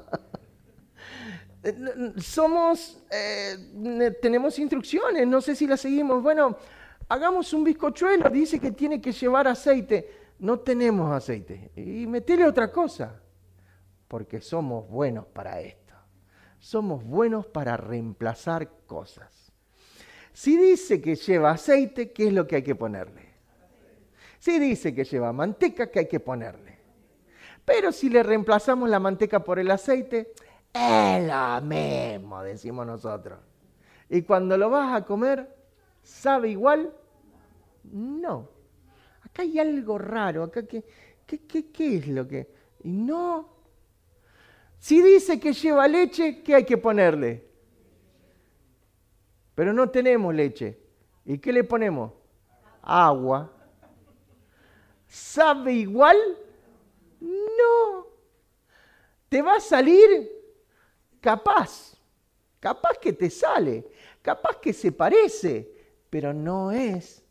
Somos, 2.15 3.03
eh, 3.11 4.15
tenemos 4.21 4.57
instrucciones, 4.57 5.27
no 5.27 5.41
sé 5.41 5.53
si 5.53 5.67
las 5.67 5.81
seguimos. 5.81 6.23
Bueno, 6.23 6.55
hagamos 7.09 7.51
un 7.51 7.65
bizcochuelo, 7.65 8.29
dice 8.29 8.57
que 8.57 8.71
tiene 8.71 9.01
que 9.01 9.11
llevar 9.11 9.49
aceite 9.49 10.22
no 10.43 10.59
tenemos 10.59 11.09
aceite. 11.09 11.71
Y 11.77 12.05
metele 12.05 12.45
otra 12.45 12.69
cosa, 12.69 13.21
porque 14.09 14.41
somos 14.41 14.89
buenos 14.89 15.25
para 15.25 15.61
esto. 15.61 15.93
Somos 16.59 17.01
buenos 17.05 17.45
para 17.45 17.77
reemplazar 17.77 18.69
cosas. 18.85 19.53
Si 20.33 20.57
dice 20.57 21.01
que 21.01 21.15
lleva 21.15 21.51
aceite, 21.51 22.11
¿qué 22.11 22.27
es 22.27 22.33
lo 22.33 22.45
que 22.45 22.57
hay 22.57 22.63
que 22.63 22.75
ponerle? 22.75 23.29
Si 24.37 24.59
dice 24.59 24.93
que 24.93 25.05
lleva 25.05 25.31
manteca, 25.31 25.89
¿qué 25.89 25.99
hay 25.99 26.07
que 26.09 26.19
ponerle? 26.19 26.77
Pero 27.63 27.93
si 27.93 28.09
le 28.09 28.21
reemplazamos 28.21 28.89
la 28.89 28.99
manteca 28.99 29.41
por 29.45 29.59
el 29.59 29.71
aceite, 29.71 30.33
es 30.73 31.25
lo 31.25 31.61
mismo, 31.61 32.43
decimos 32.43 32.85
nosotros. 32.85 33.39
Y 34.09 34.23
cuando 34.23 34.57
lo 34.57 34.69
vas 34.69 34.93
a 34.93 35.05
comer, 35.05 35.55
¿sabe 36.01 36.49
igual? 36.49 36.93
No 37.83 38.52
acá 39.33 39.41
hay 39.41 39.57
algo 39.57 39.97
raro, 39.97 40.43
acá 40.43 40.63
¿qué, 40.63 40.83
qué, 41.25 41.97
es 41.97 42.07
lo 42.07 42.27
que... 42.27 42.47
Y 42.83 42.91
no. 42.91 43.49
Si 44.77 45.01
dice 45.01 45.39
que 45.39 45.53
lleva 45.53 45.87
leche, 45.87 46.43
¿qué 46.43 46.55
hay 46.55 46.65
que 46.65 46.77
ponerle? 46.77 47.43
Pero 49.55 49.73
no 49.73 49.89
tenemos 49.89 50.33
leche. 50.35 50.77
¿Y 51.25 51.39
qué 51.39 51.51
le 51.51 51.63
ponemos? 51.63 52.11
Agua. 52.81 53.51
¿Sabe 55.07 55.73
igual? 55.73 56.17
No. 57.19 58.07
Te 59.29 59.41
va 59.41 59.55
a 59.55 59.59
salir 59.59 60.29
capaz. 61.21 61.95
Capaz 62.59 62.97
que 62.99 63.13
te 63.13 63.29
sale. 63.29 63.87
Capaz 64.21 64.59
que 64.59 64.73
se 64.73 64.91
parece. 64.91 65.71
Pero 66.09 66.33
no 66.33 66.71
es 66.71 67.22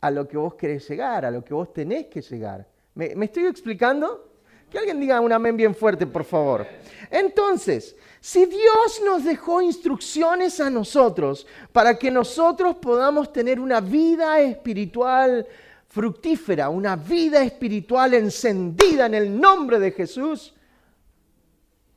a 0.00 0.10
lo 0.10 0.26
que 0.28 0.36
vos 0.36 0.54
querés 0.54 0.88
llegar, 0.88 1.24
a 1.24 1.30
lo 1.30 1.44
que 1.44 1.54
vos 1.54 1.72
tenés 1.72 2.06
que 2.06 2.20
llegar. 2.20 2.66
¿Me, 2.94 3.24
estoy 3.24 3.46
explicando? 3.46 4.32
Que 4.70 4.78
alguien 4.78 5.00
diga 5.00 5.20
un 5.20 5.32
amén 5.32 5.56
bien 5.56 5.74
fuerte, 5.74 6.06
por 6.06 6.24
favor. 6.24 6.66
Entonces, 7.10 7.96
si 8.20 8.44
Dios 8.44 9.02
nos 9.04 9.24
dejó 9.24 9.62
instrucciones 9.62 10.60
a 10.60 10.68
nosotros 10.68 11.46
para 11.72 11.98
que 11.98 12.10
nosotros 12.10 12.76
podamos 12.76 13.32
tener 13.32 13.60
una 13.60 13.80
vida 13.80 14.40
espiritual 14.40 15.46
fructífera, 15.86 16.68
una 16.68 16.96
vida 16.96 17.42
espiritual 17.42 18.14
encendida 18.14 19.06
en 19.06 19.14
el 19.14 19.40
nombre 19.40 19.78
de 19.78 19.92
Jesús, 19.92 20.54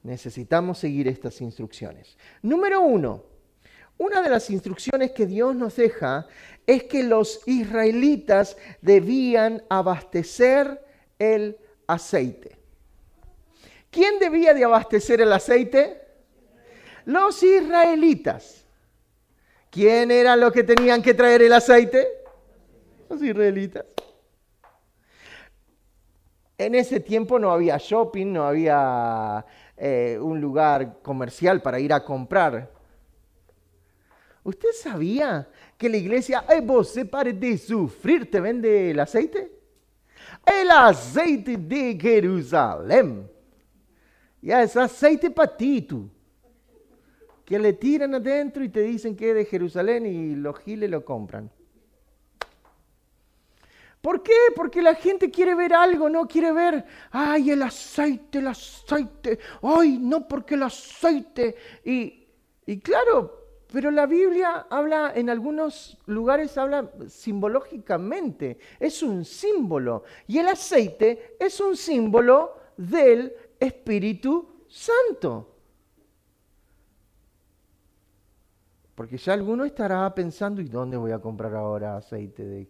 necesitamos 0.04 0.78
seguir 0.78 1.08
estas 1.08 1.42
instrucciones. 1.42 2.18
Número 2.42 2.82
uno, 2.82 3.24
una 3.98 4.22
de 4.22 4.30
las 4.30 4.50
instrucciones 4.50 5.12
que 5.12 5.28
Dios 5.28 5.56
nos 5.56 5.76
deja 5.76 6.28
es 6.68 6.84
que 6.84 7.04
los 7.04 7.42
israelitas 7.48 8.58
debían 8.82 9.64
abastecer 9.70 10.84
el 11.20 11.58
aceite. 11.88 12.58
¿Quién 13.90 14.20
debía 14.20 14.54
de 14.54 14.64
abastecer 14.64 15.22
el 15.22 15.34
aceite? 15.34 16.02
Los 17.06 17.44
israelitas. 17.44 18.66
¿Quién 19.70 20.12
era 20.12 20.36
los 20.36 20.52
que 20.52 20.64
tenían 20.64 21.02
que 21.02 21.14
traer 21.14 21.42
el 21.42 21.54
aceite? 21.54 22.08
Los 23.10 23.22
israelitas. 23.22 23.86
En 26.58 26.76
ese 26.76 27.00
tiempo 27.00 27.40
no 27.40 27.52
había 27.52 27.78
shopping, 27.78 28.34
no 28.34 28.46
había 28.46 29.46
eh, 29.76 30.18
un 30.22 30.40
lugar 30.40 31.00
comercial 31.02 31.62
para 31.62 31.80
ir 31.80 31.92
a 31.92 32.06
comprar. 32.06 32.70
¿Usted 34.44 34.70
sabía 34.74 35.48
que 35.78 35.90
la 35.90 35.98
iglesia, 35.98 36.44
ay 36.48 36.62
vos, 36.62 36.90
se 36.90 37.06
pare 37.06 37.34
de 37.34 37.58
sufrir, 37.58 38.30
te 38.30 38.40
vende 38.40 38.92
el 38.92 39.00
aceite? 39.00 39.52
El 40.46 40.72
aceite 40.72 41.58
de 41.58 41.98
Jerusalén. 42.00 43.30
Ya 44.42 44.64
es 44.64 44.76
aceite 44.76 45.30
patito. 45.30 46.10
Que 47.46 47.60
le 47.60 47.74
tiran 47.74 48.16
adentro 48.16 48.64
y 48.64 48.70
te 48.70 48.82
dicen 48.82 49.16
que 49.16 49.30
es 49.30 49.36
de 49.36 49.46
Jerusalén 49.46 50.06
y 50.06 50.36
los 50.36 50.58
giles 50.60 50.90
lo 50.90 51.06
compran. 51.06 51.52
¿Por 54.02 54.24
qué? 54.24 54.34
Porque 54.56 54.82
la 54.82 54.96
gente 54.96 55.30
quiere 55.30 55.54
ver 55.54 55.74
algo, 55.74 56.10
no 56.10 56.28
quiere 56.28 56.52
ver, 56.52 56.84
ay, 57.12 57.52
el 57.52 57.62
aceite, 57.62 58.40
el 58.40 58.48
aceite, 58.48 59.38
ay, 59.62 60.00
no, 60.00 60.28
porque 60.28 60.56
el 60.56 60.64
aceite. 60.64 61.56
Y, 61.86 62.28
y 62.66 62.80
claro, 62.80 63.41
pero 63.72 63.90
la 63.90 64.06
Biblia 64.06 64.68
habla, 64.70 65.14
en 65.16 65.30
algunos 65.30 65.98
lugares 66.06 66.58
habla 66.58 66.92
simbológicamente, 67.08 68.58
es 68.78 69.02
un 69.02 69.24
símbolo. 69.24 70.04
Y 70.28 70.40
el 70.40 70.50
aceite 70.50 71.38
es 71.40 71.58
un 71.62 71.78
símbolo 71.78 72.58
del 72.76 73.34
Espíritu 73.58 74.66
Santo. 74.68 75.56
Porque 78.94 79.18
ya 79.18 79.34
alguno 79.34 79.64
estará 79.64 80.14
pensando, 80.14 80.62
¿y 80.62 80.66
dónde 80.66 80.98
voy 80.98 81.14
a 81.14 81.20
comprar 81.20 81.56
ahora 81.56 81.96
aceite 81.96 82.44
de... 82.44 82.68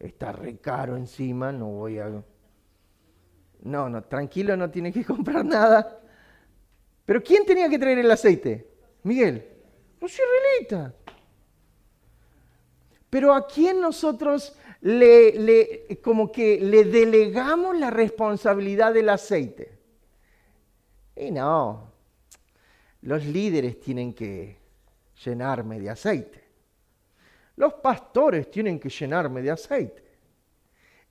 Está 0.00 0.32
re 0.32 0.58
caro 0.58 0.96
encima, 0.96 1.52
no 1.52 1.68
voy 1.68 2.00
a... 2.00 2.20
No, 3.62 3.88
no, 3.88 4.02
tranquilo, 4.02 4.56
no 4.56 4.68
tiene 4.70 4.92
que 4.92 5.04
comprar 5.06 5.44
nada. 5.44 6.00
Pero 7.06 7.22
¿quién 7.22 7.46
tenía 7.46 7.68
que 7.68 7.78
traer 7.78 7.98
el 7.98 8.10
aceite? 8.10 8.69
Miguel, 9.02 9.46
los 10.00 10.12
israelitas. 10.12 10.94
Pero 13.08 13.34
a 13.34 13.46
quién 13.46 13.80
nosotros 13.80 14.56
le, 14.80 15.98
como 16.02 16.30
que 16.30 16.60
le 16.60 16.84
delegamos 16.84 17.78
la 17.78 17.90
responsabilidad 17.90 18.94
del 18.94 19.08
aceite. 19.08 19.78
Y 21.16 21.30
no, 21.30 21.92
los 23.02 23.24
líderes 23.24 23.80
tienen 23.80 24.14
que 24.14 24.56
llenarme 25.24 25.80
de 25.80 25.90
aceite. 25.90 26.44
Los 27.56 27.74
pastores 27.74 28.50
tienen 28.50 28.78
que 28.78 28.88
llenarme 28.88 29.42
de 29.42 29.50
aceite. 29.50 30.02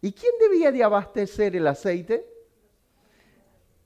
¿Y 0.01 0.13
quién 0.13 0.31
debía 0.39 0.71
de 0.71 0.83
abastecer 0.83 1.55
el 1.55 1.67
aceite? 1.67 2.25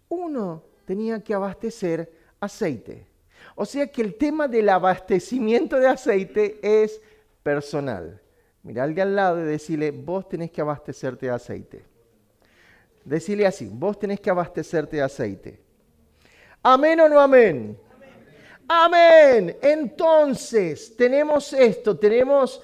Uno 0.09 0.63
tenía 0.85 1.21
que 1.23 1.33
abastecer 1.33 2.11
aceite. 2.39 3.07
O 3.55 3.65
sea 3.65 3.87
que 3.87 4.01
el 4.01 4.15
tema 4.15 4.47
del 4.47 4.69
abastecimiento 4.69 5.79
de 5.79 5.87
aceite 5.87 6.59
es 6.61 7.01
personal. 7.43 8.19
Mira 8.63 8.83
al 8.83 8.95
de 8.95 9.01
al 9.01 9.15
lado 9.15 9.41
y 9.41 9.43
decirle, 9.43 9.91
vos 9.91 10.27
tenés 10.27 10.49
que 10.51 10.61
abastecerte 10.61 11.25
de 11.25 11.31
aceite. 11.33 11.85
Decirle 13.03 13.45
así, 13.45 13.69
vos 13.71 13.99
tenés 13.99 14.19
que 14.19 14.29
abastecerte 14.29 14.97
de 14.97 15.03
aceite. 15.03 15.59
¿Amén 16.61 16.99
o 17.01 17.09
no 17.09 17.19
amén? 17.19 17.77
Amén. 18.67 19.57
Entonces, 19.61 20.95
tenemos 20.95 21.51
esto, 21.51 21.97
tenemos 21.97 22.61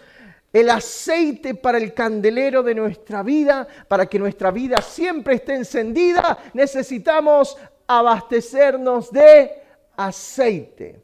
el 0.51 0.69
aceite 0.69 1.53
para 1.53 1.77
el 1.77 1.93
candelero 1.93 2.63
de 2.63 2.73
nuestra 2.73 3.21
vida, 3.21 3.67
para 3.87 4.05
que 4.05 4.17
nuestra 4.17 4.51
vida 4.51 4.81
siempre 4.81 5.35
esté 5.35 5.55
encendida, 5.55 6.39
necesitamos 6.53 7.57
abastecernos 7.85 9.11
de 9.11 9.58
aceite. 9.99 11.03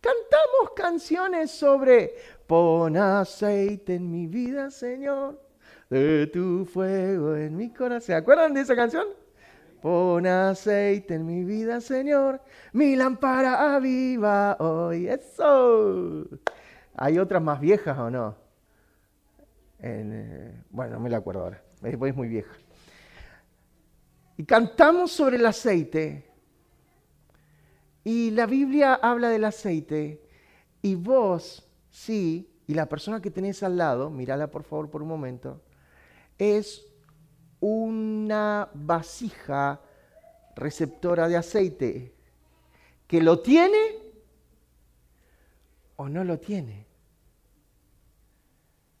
Cantamos 0.00 0.70
canciones 0.76 1.50
sobre 1.50 2.14
pon 2.46 2.96
aceite 2.96 3.96
en 3.96 4.08
mi 4.08 4.28
vida, 4.28 4.70
Señor, 4.70 5.40
de 5.90 6.28
tu 6.28 6.64
fuego 6.64 7.34
en 7.34 7.56
mi 7.56 7.72
corazón. 7.72 8.02
¿Se 8.02 8.14
acuerdan 8.14 8.54
de 8.54 8.60
esa 8.60 8.76
canción? 8.76 9.08
Pon 9.82 10.26
aceite 10.26 11.14
en 11.14 11.26
mi 11.26 11.44
vida, 11.44 11.80
Señor, 11.80 12.40
mi 12.72 12.94
lámpara 12.94 13.74
aviva 13.74 14.56
hoy. 14.60 15.08
Eso. 15.08 16.24
¿Hay 16.94 17.18
otras 17.18 17.42
más 17.42 17.60
viejas 17.60 17.98
o 17.98 18.10
no? 18.10 18.36
Eh, 19.80 20.62
bueno, 20.70 20.94
no 20.94 21.00
me 21.00 21.10
la 21.10 21.18
acuerdo 21.18 21.42
ahora, 21.42 21.62
es 21.82 22.16
muy 22.16 22.28
vieja. 22.28 22.54
Y 24.36 24.44
cantamos 24.44 25.10
sobre 25.10 25.36
el 25.36 25.46
aceite. 25.46 26.35
Y 28.06 28.30
la 28.30 28.46
Biblia 28.46 28.94
habla 28.94 29.30
del 29.30 29.44
aceite. 29.44 30.22
Y 30.80 30.94
vos, 30.94 31.68
sí, 31.90 32.48
y 32.68 32.74
la 32.74 32.88
persona 32.88 33.20
que 33.20 33.32
tenés 33.32 33.64
al 33.64 33.76
lado, 33.76 34.10
mírala 34.10 34.48
por 34.48 34.62
favor 34.62 34.88
por 34.88 35.02
un 35.02 35.08
momento, 35.08 35.60
es 36.38 36.86
una 37.58 38.70
vasija 38.74 39.80
receptora 40.54 41.26
de 41.26 41.36
aceite 41.36 42.14
que 43.08 43.20
lo 43.20 43.40
tiene 43.40 43.98
o 45.96 46.08
no 46.08 46.22
lo 46.22 46.38
tiene 46.38 46.85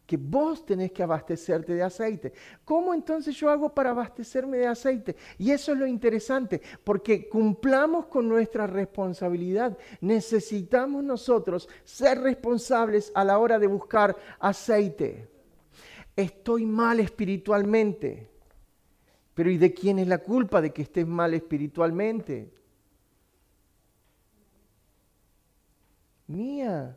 que 0.06 0.16
vos 0.16 0.64
tenés 0.64 0.92
que 0.92 1.02
abastecerte 1.02 1.74
de 1.74 1.82
aceite. 1.82 2.32
¿Cómo 2.64 2.94
entonces 2.94 3.34
yo 3.34 3.50
hago 3.50 3.74
para 3.74 3.90
abastecerme 3.90 4.58
de 4.58 4.68
aceite? 4.68 5.16
Y 5.36 5.50
eso 5.50 5.72
es 5.72 5.78
lo 5.78 5.86
interesante, 5.86 6.62
porque 6.84 7.28
cumplamos 7.28 8.06
con 8.06 8.28
nuestra 8.28 8.66
responsabilidad. 8.66 9.76
Necesitamos 10.00 11.02
nosotros 11.02 11.68
ser 11.84 12.20
responsables 12.20 13.10
a 13.14 13.24
la 13.24 13.38
hora 13.38 13.58
de 13.58 13.66
buscar 13.66 14.16
aceite. 14.38 15.28
Estoy 16.14 16.64
mal 16.64 17.00
espiritualmente. 17.00 18.30
Pero 19.34 19.50
¿y 19.50 19.58
de 19.58 19.74
quién 19.74 19.98
es 19.98 20.08
la 20.08 20.18
culpa 20.18 20.62
de 20.62 20.72
que 20.72 20.82
estés 20.82 21.06
mal 21.06 21.34
espiritualmente? 21.34 22.50
Mía. 26.28 26.96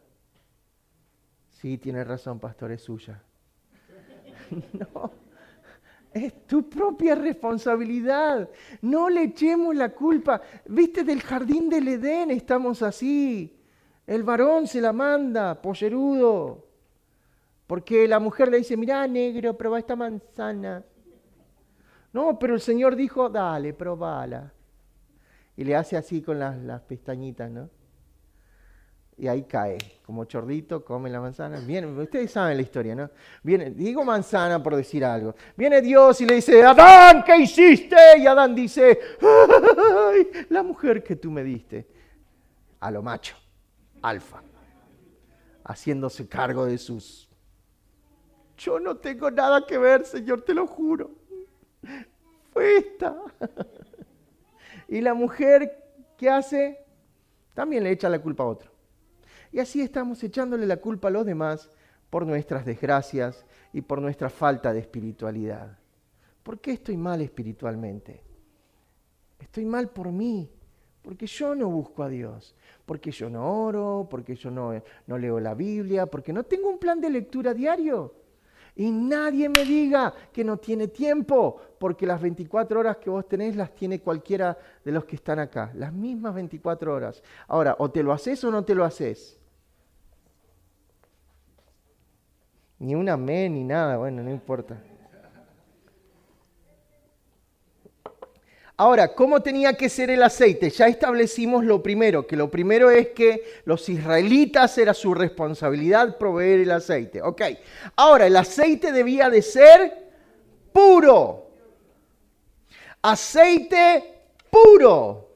Sí, 1.60 1.78
tiene 1.78 2.06
razón, 2.06 2.40
pastor, 2.40 2.72
es 2.72 2.84
suya. 2.84 3.22
no, 4.94 5.12
es 6.14 6.48
tu 6.48 6.70
propia 6.70 7.16
responsabilidad. 7.16 8.50
No 8.82 9.10
le 9.10 9.24
echemos 9.24 9.76
la 9.76 9.90
culpa. 9.90 10.42
Viste, 10.68 11.04
del 11.04 11.22
jardín 11.22 11.68
del 11.68 11.90
Edén 11.90 12.32
estamos 12.32 12.82
así. 12.82 13.60
El 14.08 14.24
varón 14.24 14.68
se 14.68 14.80
la 14.80 14.94
manda, 14.94 15.62
pollerudo. 15.62 16.66
Porque 17.68 18.08
la 18.08 18.20
mujer 18.20 18.48
le 18.50 18.60
dice, 18.60 18.78
mirá, 18.78 19.06
negro, 19.06 19.58
prueba 19.58 19.80
esta 19.80 19.98
manzana. 19.98 20.82
No, 22.14 22.40
pero 22.40 22.54
el 22.54 22.62
Señor 22.62 22.96
dijo, 22.96 23.28
dale, 23.28 23.74
probala. 23.74 24.54
Y 25.58 25.66
le 25.66 25.76
hace 25.76 25.98
así 25.98 26.22
con 26.22 26.40
las, 26.40 26.58
las 26.58 26.80
pestañitas, 26.84 27.52
¿no? 27.52 27.70
Y 29.20 29.28
ahí 29.28 29.44
cae, 29.44 29.78
como 30.06 30.24
chordito, 30.24 30.86
come 30.86 31.10
la 31.10 31.20
manzana. 31.20 31.60
Viene, 31.60 31.88
ustedes 31.88 32.32
saben 32.32 32.56
la 32.56 32.64
historia, 32.64 32.96
¿no? 32.96 33.10
Viene, 33.44 33.72
digo 33.72 34.06
manzana 34.06 34.64
por 34.64 34.78
decir 34.78 35.04
algo. 35.04 35.36
Viene 35.58 35.82
Dios 35.82 36.22
y 36.22 36.26
le 36.26 36.36
dice, 36.36 36.64
Adán, 36.64 37.22
¿qué 37.26 37.36
hiciste? 37.36 37.98
Y 38.18 38.26
Adán 38.26 38.56
dice, 38.56 38.98
Ay, 39.22 40.46
la 40.48 40.64
mujer 40.64 41.04
que 41.04 41.18
tú 41.18 41.30
me 41.30 41.44
diste. 41.44 41.86
A 42.80 42.90
lo 42.92 43.02
macho, 43.02 43.36
alfa, 44.02 44.42
haciéndose 45.66 46.30
cargo 46.30 46.66
de 46.66 46.78
sus... 46.78 47.28
Yo 48.58 48.80
no 48.80 48.96
tengo 48.96 49.30
nada 49.30 49.66
que 49.66 49.78
ver, 49.78 50.06
Señor, 50.06 50.44
te 50.44 50.54
lo 50.54 50.66
juro. 50.66 51.12
Fue 52.54 52.78
esta. 52.78 53.18
y 54.88 55.02
la 55.02 55.14
mujer, 55.14 55.78
¿qué 56.18 56.30
hace? 56.30 56.80
También 57.54 57.84
le 57.84 57.92
echa 57.92 58.08
la 58.08 58.20
culpa 58.22 58.44
a 58.44 58.48
otro. 58.48 58.79
Y 59.52 59.60
así 59.60 59.82
estamos 59.82 60.24
echándole 60.24 60.66
la 60.66 60.78
culpa 60.78 61.08
a 61.08 61.12
los 61.12 61.26
demás 61.26 61.70
por 62.10 62.26
nuestras 62.26 62.66
desgracias 62.66 63.46
y 63.74 63.82
por 63.82 64.02
nuestra 64.02 64.30
falta 64.30 64.74
de 64.74 64.80
espiritualidad. 64.80 65.78
¿Por 66.44 66.60
qué 66.60 66.72
estoy 66.72 66.98
mal 66.98 67.22
espiritualmente? 67.22 68.24
Estoy 69.40 69.66
mal 69.66 69.90
por 69.90 70.12
mí, 70.12 70.50
porque 71.02 71.28
yo 71.28 71.56
no 71.56 71.70
busco 71.70 72.04
a 72.04 72.10
Dios, 72.10 72.56
porque 72.86 73.12
yo 73.12 73.30
no 73.30 73.64
oro, 73.66 74.08
porque 74.10 74.36
yo 74.36 74.52
no, 74.52 74.74
leo 75.08 75.40
la 75.40 75.54
Biblia, 75.54 76.06
porque 76.06 76.34
no 76.34 76.44
tengo 76.44 76.70
un 76.70 76.78
plan 76.78 77.00
de 77.00 77.10
lectura 77.10 77.54
diario. 77.54 78.16
Y 78.76 78.92
nadie 78.92 79.50
me 79.50 79.66
diga 79.66 80.14
que 80.32 80.44
no 80.44 80.58
tiene 80.58 80.88
tiempo, 80.88 81.60
porque 81.80 82.06
las 82.06 82.22
24 82.22 82.80
horas 82.80 82.98
que 82.98 83.10
vos 83.10 83.28
tenés 83.28 83.56
las 83.56 83.74
tiene 83.74 84.00
cualquiera 84.00 84.58
de 84.84 84.92
los 84.92 85.06
que 85.06 85.16
están 85.18 85.40
acá, 85.40 85.72
las 85.76 85.92
mismas 85.92 86.34
24 86.34 86.94
horas. 86.94 87.22
Ahora, 87.48 87.76
o 87.80 87.92
te 87.92 88.04
lo 88.04 88.14
haces 88.14 88.44
o 88.44 88.52
no 88.52 88.64
te 88.64 88.76
lo 88.76 88.86
haces. 88.86 89.39
Ni 92.80 92.96
un 92.96 93.10
amén 93.10 93.54
ni 93.54 93.64
nada, 93.64 93.98
bueno, 93.98 94.24
no 94.24 94.32
importa. 94.32 94.82
Ahora, 98.78 99.14
¿cómo 99.14 99.42
tenía 99.42 99.74
que 99.74 99.90
ser 99.90 100.10
el 100.10 100.24
aceite? 100.24 100.70
Ya 100.70 100.88
establecimos 100.88 101.66
lo 101.66 101.84
primero, 101.84 102.26
que 102.26 102.38
lo 102.38 102.50
primero 102.50 102.90
es 102.90 103.10
que 103.10 103.44
los 103.66 103.90
israelitas 103.90 104.78
era 104.78 104.94
su 104.94 105.14
responsabilidad 105.14 106.18
proveer 106.18 106.62
el 106.62 106.72
aceite. 106.72 107.22
Ok, 107.22 107.42
ahora 107.98 108.28
el 108.28 108.38
aceite 108.38 108.94
debía 108.94 109.30
de 109.30 109.42
ser 109.42 110.10
puro. 110.72 111.50
Aceite 113.02 114.22
puro. 114.50 115.28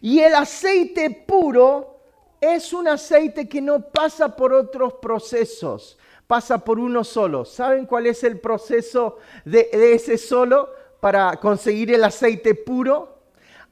Y 0.00 0.20
el 0.20 0.36
aceite 0.36 1.10
puro 1.26 1.98
es 2.40 2.72
un 2.72 2.86
aceite 2.86 3.48
que 3.48 3.60
no 3.60 3.80
pasa 3.90 4.36
por 4.36 4.52
otros 4.52 4.94
procesos 5.02 5.98
pasa 6.30 6.64
por 6.64 6.78
uno 6.78 7.02
solo. 7.02 7.44
¿Saben 7.44 7.86
cuál 7.86 8.06
es 8.06 8.22
el 8.22 8.38
proceso 8.38 9.18
de, 9.44 9.68
ese 9.72 10.16
solo 10.16 10.70
para 11.00 11.38
conseguir 11.38 11.92
el 11.92 12.04
aceite 12.04 12.54
puro? 12.54 13.18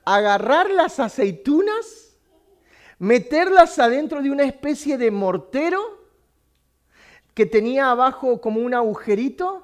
Agarrar 0.04 0.68
las 0.68 0.98
aceitunas, 0.98 2.16
meterlas 2.98 3.78
adentro 3.78 4.20
de 4.20 4.32
una 4.32 4.42
especie 4.42 4.98
de 4.98 5.12
mortero 5.12 5.80
que 7.32 7.46
tenía 7.46 7.92
abajo 7.92 8.40
como 8.40 8.58
un 8.58 8.74
agujerito 8.74 9.62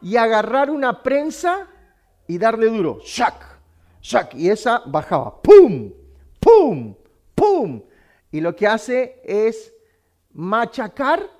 y 0.00 0.14
agarrar 0.16 0.70
una 0.70 1.02
prensa 1.02 1.66
y 2.28 2.38
darle 2.38 2.66
duro. 2.66 3.00
¡Shack! 3.02 3.58
¡Shack! 4.00 4.36
Y 4.36 4.50
esa 4.50 4.84
bajaba. 4.86 5.42
¡Pum! 5.42 5.92
¡Pum! 6.38 6.94
¡Pum! 7.34 7.82
y 8.30 8.40
lo 8.40 8.54
que 8.54 8.68
hace 8.68 9.20
es 9.24 9.72
machacar 10.32 11.35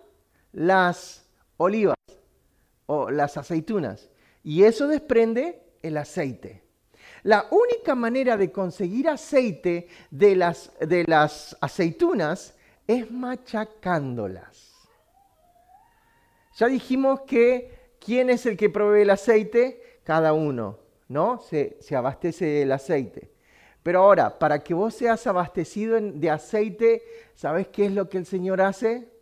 las 0.56 1.28
olivas 1.58 1.96
o 2.86 3.10
las 3.10 3.36
aceitunas 3.36 4.08
y 4.42 4.64
eso 4.64 4.88
desprende 4.88 5.62
el 5.82 5.98
aceite. 5.98 6.62
La 7.24 7.46
única 7.50 7.94
manera 7.94 8.38
de 8.38 8.50
conseguir 8.50 9.08
aceite 9.08 9.88
de 10.10 10.34
las, 10.34 10.72
de 10.80 11.04
las 11.06 11.56
aceitunas 11.60 12.54
es 12.86 13.10
machacándolas. 13.10 14.72
Ya 16.56 16.68
dijimos 16.68 17.20
que 17.26 17.96
quién 18.00 18.30
es 18.30 18.46
el 18.46 18.56
que 18.56 18.70
provee 18.70 19.02
el 19.02 19.10
aceite, 19.10 20.00
cada 20.04 20.32
uno, 20.32 20.78
¿no? 21.08 21.38
Se, 21.40 21.76
se 21.80 21.96
abastece 21.96 22.46
del 22.46 22.72
aceite. 22.72 23.30
Pero 23.82 24.00
ahora, 24.00 24.38
para 24.38 24.64
que 24.64 24.72
vos 24.72 24.94
seas 24.94 25.26
abastecido 25.26 26.00
de 26.00 26.30
aceite, 26.30 27.02
¿sabes 27.34 27.68
qué 27.68 27.86
es 27.86 27.92
lo 27.92 28.08
que 28.08 28.16
el 28.16 28.24
Señor 28.24 28.62
hace? 28.62 29.15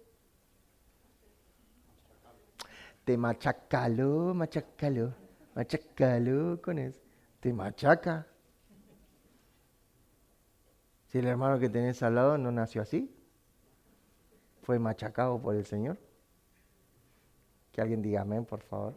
Te 3.05 3.19
machacalo, 3.19 4.33
machacalo, 4.35 5.13
machacalo 5.55 6.61
con 6.63 6.79
eso. 6.79 7.01
Te 7.41 7.53
machaca. 7.53 8.27
Si 11.07 11.19
el 11.19 11.27
hermano 11.27 11.59
que 11.59 11.69
tenés 11.69 12.03
al 12.03 12.15
lado 12.15 12.39
no 12.39 12.51
nació 12.51 12.83
así, 12.83 13.15
fue 14.63 14.79
machacado 14.79 15.41
por 15.41 15.55
el 15.55 15.67
Señor. 15.67 15.99
Que 17.71 17.83
alguien 17.83 18.01
diga 18.01 18.23
amén, 18.23 18.45
por 18.47 18.63
favor. 18.63 18.95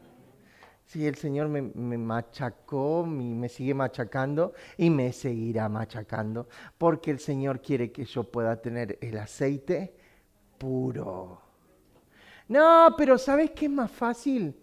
Si 0.86 1.06
el 1.06 1.16
Señor 1.16 1.50
me, 1.50 1.62
machacó, 1.98 3.06
me, 3.06 3.24
me 3.36 3.50
sigue 3.50 3.74
machacando 3.74 4.54
y 4.78 4.90
me 4.90 5.12
seguirá 5.12 5.68
machacando, 5.68 6.48
porque 6.78 7.12
el 7.12 7.20
Señor 7.20 7.62
quiere 7.62 7.92
que 7.92 8.06
yo 8.06 8.24
pueda 8.24 8.62
tener 8.62 8.98
el 9.02 9.18
aceite 9.18 9.94
puro. 10.58 11.47
No, 12.48 12.96
pero 12.98 13.18
¿sabes 13.18 13.52
qué 13.52 13.66
es 13.66 13.72
más 13.72 13.92
fácil? 13.92 14.56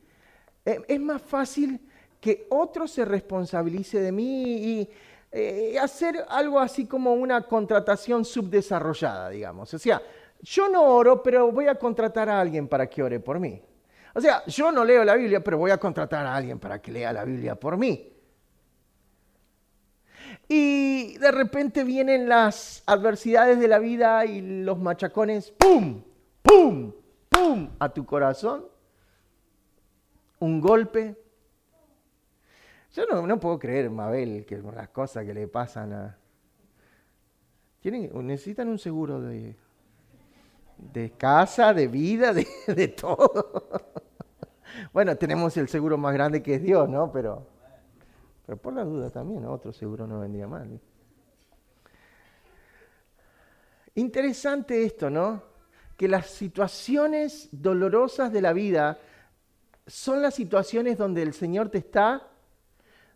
Eh, 0.64 0.80
es 0.88 1.00
más 1.00 1.20
fácil 1.20 1.80
que 2.20 2.46
otro 2.50 2.88
se 2.88 3.04
responsabilice 3.04 4.00
de 4.00 4.10
mí 4.10 4.42
y 4.44 4.88
eh, 5.30 5.78
hacer 5.78 6.24
algo 6.28 6.58
así 6.58 6.86
como 6.86 7.12
una 7.12 7.42
contratación 7.42 8.24
subdesarrollada, 8.24 9.28
digamos. 9.30 9.74
O 9.74 9.78
sea, 9.78 10.00
yo 10.40 10.68
no 10.68 10.82
oro, 10.82 11.22
pero 11.22 11.50
voy 11.52 11.66
a 11.66 11.74
contratar 11.74 12.28
a 12.28 12.40
alguien 12.40 12.68
para 12.68 12.86
que 12.88 13.02
ore 13.02 13.20
por 13.20 13.38
mí. 13.38 13.60
O 14.14 14.20
sea, 14.20 14.44
yo 14.46 14.70
no 14.70 14.84
leo 14.84 15.04
la 15.04 15.16
Biblia, 15.16 15.42
pero 15.42 15.58
voy 15.58 15.72
a 15.72 15.78
contratar 15.78 16.24
a 16.24 16.34
alguien 16.34 16.58
para 16.58 16.80
que 16.80 16.92
lea 16.92 17.12
la 17.12 17.24
Biblia 17.24 17.56
por 17.56 17.76
mí. 17.76 18.12
Y 20.48 21.18
de 21.18 21.30
repente 21.30 21.84
vienen 21.84 22.28
las 22.28 22.82
adversidades 22.86 23.58
de 23.58 23.68
la 23.68 23.78
vida 23.78 24.24
y 24.24 24.62
los 24.62 24.78
machacones, 24.78 25.50
¡pum! 25.50 26.02
¡pum! 26.42 26.92
¡Pum! 27.34 27.70
a 27.78 27.88
tu 27.88 28.04
corazón. 28.06 28.64
Un 30.38 30.60
golpe. 30.60 31.16
Yo 32.92 33.04
no, 33.06 33.40
puedo 33.40 33.58
creer, 33.58 33.90
Mabel, 33.90 34.44
que 34.46 34.58
las 34.58 34.88
cosas 34.90 35.24
que 35.24 35.34
le 35.34 35.48
pasan 35.48 35.92
a... 35.92 36.18
Tienen, 37.80 38.10
necesitan 38.26 38.68
un 38.68 38.78
seguro 38.78 39.20
de, 39.20 39.56
de 40.78 41.10
casa, 41.10 41.74
de 41.74 41.88
vida, 41.88 42.32
de, 42.32 42.46
de 42.74 42.88
todo. 42.88 43.50
bueno, 44.92 45.16
tenemos 45.16 45.56
el 45.56 45.68
seguro 45.68 45.98
más 45.98 46.14
grande 46.14 46.42
que 46.42 46.54
es 46.54 46.62
Dios, 46.62 46.88
¿no? 46.88 47.10
Pero, 47.10 47.46
pero 48.46 48.58
por 48.58 48.74
la 48.74 48.84
duda 48.84 49.10
también, 49.10 49.44
otro 49.44 49.72
seguro 49.72 50.06
no 50.06 50.20
vendría 50.20 50.46
mal. 50.46 50.80
Interesante 53.96 54.84
esto, 54.84 55.10
¿no? 55.10 55.53
Que 55.96 56.08
las 56.08 56.26
situaciones 56.26 57.48
dolorosas 57.52 58.32
de 58.32 58.42
la 58.42 58.52
vida 58.52 58.98
son 59.86 60.22
las 60.22 60.34
situaciones 60.34 60.98
donde 60.98 61.22
el 61.22 61.34
Señor 61.34 61.68
te 61.68 61.78
está 61.78 62.28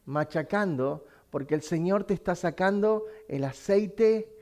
machacando, 0.05 1.07
porque 1.31 1.55
el 1.55 1.63
Señor 1.63 2.05
te 2.05 2.15
está 2.15 2.35
sacando 2.35 3.05
el 3.29 3.45
aceite 3.45 4.33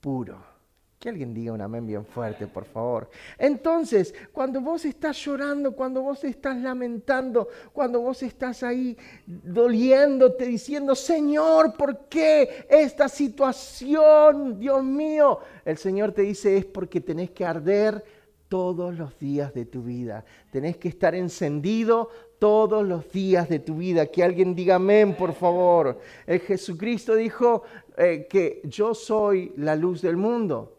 puro. 0.00 0.57
Que 0.98 1.10
alguien 1.10 1.32
diga 1.32 1.52
un 1.52 1.60
amén 1.60 1.86
bien 1.86 2.04
fuerte, 2.04 2.48
por 2.48 2.64
favor. 2.64 3.08
Entonces, 3.38 4.12
cuando 4.32 4.60
vos 4.60 4.84
estás 4.84 5.16
llorando, 5.24 5.76
cuando 5.76 6.02
vos 6.02 6.24
estás 6.24 6.56
lamentando, 6.56 7.46
cuando 7.72 8.00
vos 8.00 8.20
estás 8.24 8.64
ahí 8.64 8.98
doliéndote, 9.24 10.44
diciendo, 10.46 10.96
Señor, 10.96 11.74
¿por 11.76 12.08
qué 12.08 12.66
esta 12.68 13.08
situación? 13.08 14.58
Dios 14.58 14.82
mío. 14.82 15.38
El 15.64 15.78
Señor 15.78 16.10
te 16.10 16.22
dice, 16.22 16.56
es 16.56 16.64
porque 16.64 17.00
tenés 17.00 17.30
que 17.30 17.44
arder 17.44 18.04
todos 18.48 18.98
los 18.98 19.16
días 19.20 19.54
de 19.54 19.66
tu 19.66 19.84
vida. 19.84 20.24
Tenés 20.50 20.78
que 20.78 20.88
estar 20.88 21.14
encendido 21.14 22.08
todos 22.40 22.84
los 22.84 23.08
días 23.12 23.48
de 23.48 23.60
tu 23.60 23.76
vida. 23.76 24.06
Que 24.06 24.24
alguien 24.24 24.52
diga 24.52 24.74
amén, 24.74 25.14
por 25.16 25.32
favor. 25.32 26.00
El 26.26 26.40
Jesucristo 26.40 27.14
dijo 27.14 27.62
eh, 27.96 28.26
que 28.28 28.62
yo 28.64 28.94
soy 28.94 29.52
la 29.56 29.76
luz 29.76 30.02
del 30.02 30.16
mundo. 30.16 30.77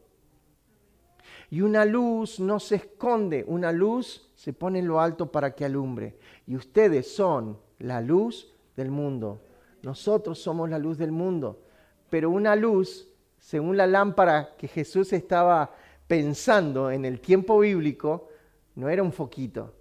Y 1.49 1.61
una 1.61 1.83
luz 1.83 2.39
no 2.39 2.59
se 2.59 2.75
esconde, 2.75 3.43
una 3.47 3.71
luz 3.71 4.29
se 4.35 4.53
pone 4.53 4.79
en 4.79 4.87
lo 4.87 5.01
alto 5.01 5.31
para 5.31 5.55
que 5.55 5.65
alumbre. 5.65 6.17
Y 6.45 6.55
ustedes 6.55 7.13
son 7.13 7.57
la 7.79 8.01
luz 8.01 8.53
del 8.75 8.91
mundo. 8.91 9.41
Nosotros 9.81 10.39
somos 10.39 10.69
la 10.69 10.77
luz 10.77 10.97
del 10.97 11.11
mundo. 11.11 11.63
Pero 12.09 12.29
una 12.29 12.55
luz, 12.55 13.07
según 13.39 13.77
la 13.77 13.87
lámpara 13.87 14.55
que 14.57 14.67
Jesús 14.67 15.11
estaba 15.13 15.73
pensando 16.07 16.91
en 16.91 17.05
el 17.05 17.19
tiempo 17.19 17.59
bíblico, 17.59 18.29
no 18.75 18.89
era 18.89 19.03
un 19.03 19.11
foquito, 19.11 19.73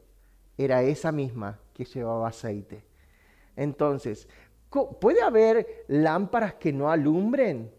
era 0.57 0.83
esa 0.83 1.12
misma 1.12 1.59
que 1.72 1.85
llevaba 1.85 2.28
aceite. 2.28 2.83
Entonces, 3.57 4.28
¿puede 5.00 5.22
haber 5.22 5.85
lámparas 5.88 6.54
que 6.54 6.72
no 6.72 6.90
alumbren? 6.90 7.70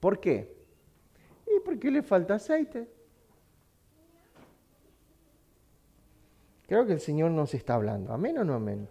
¿Por 0.00 0.20
qué? 0.20 0.53
¿Y 1.56 1.60
por 1.60 1.78
qué 1.78 1.90
le 1.90 2.02
falta 2.02 2.34
aceite? 2.34 2.88
Creo 6.66 6.86
que 6.86 6.94
el 6.94 7.00
Señor 7.00 7.30
nos 7.30 7.52
está 7.54 7.74
hablando. 7.74 8.12
¿Amén 8.12 8.38
o 8.38 8.44
no 8.44 8.54
amén? 8.54 8.88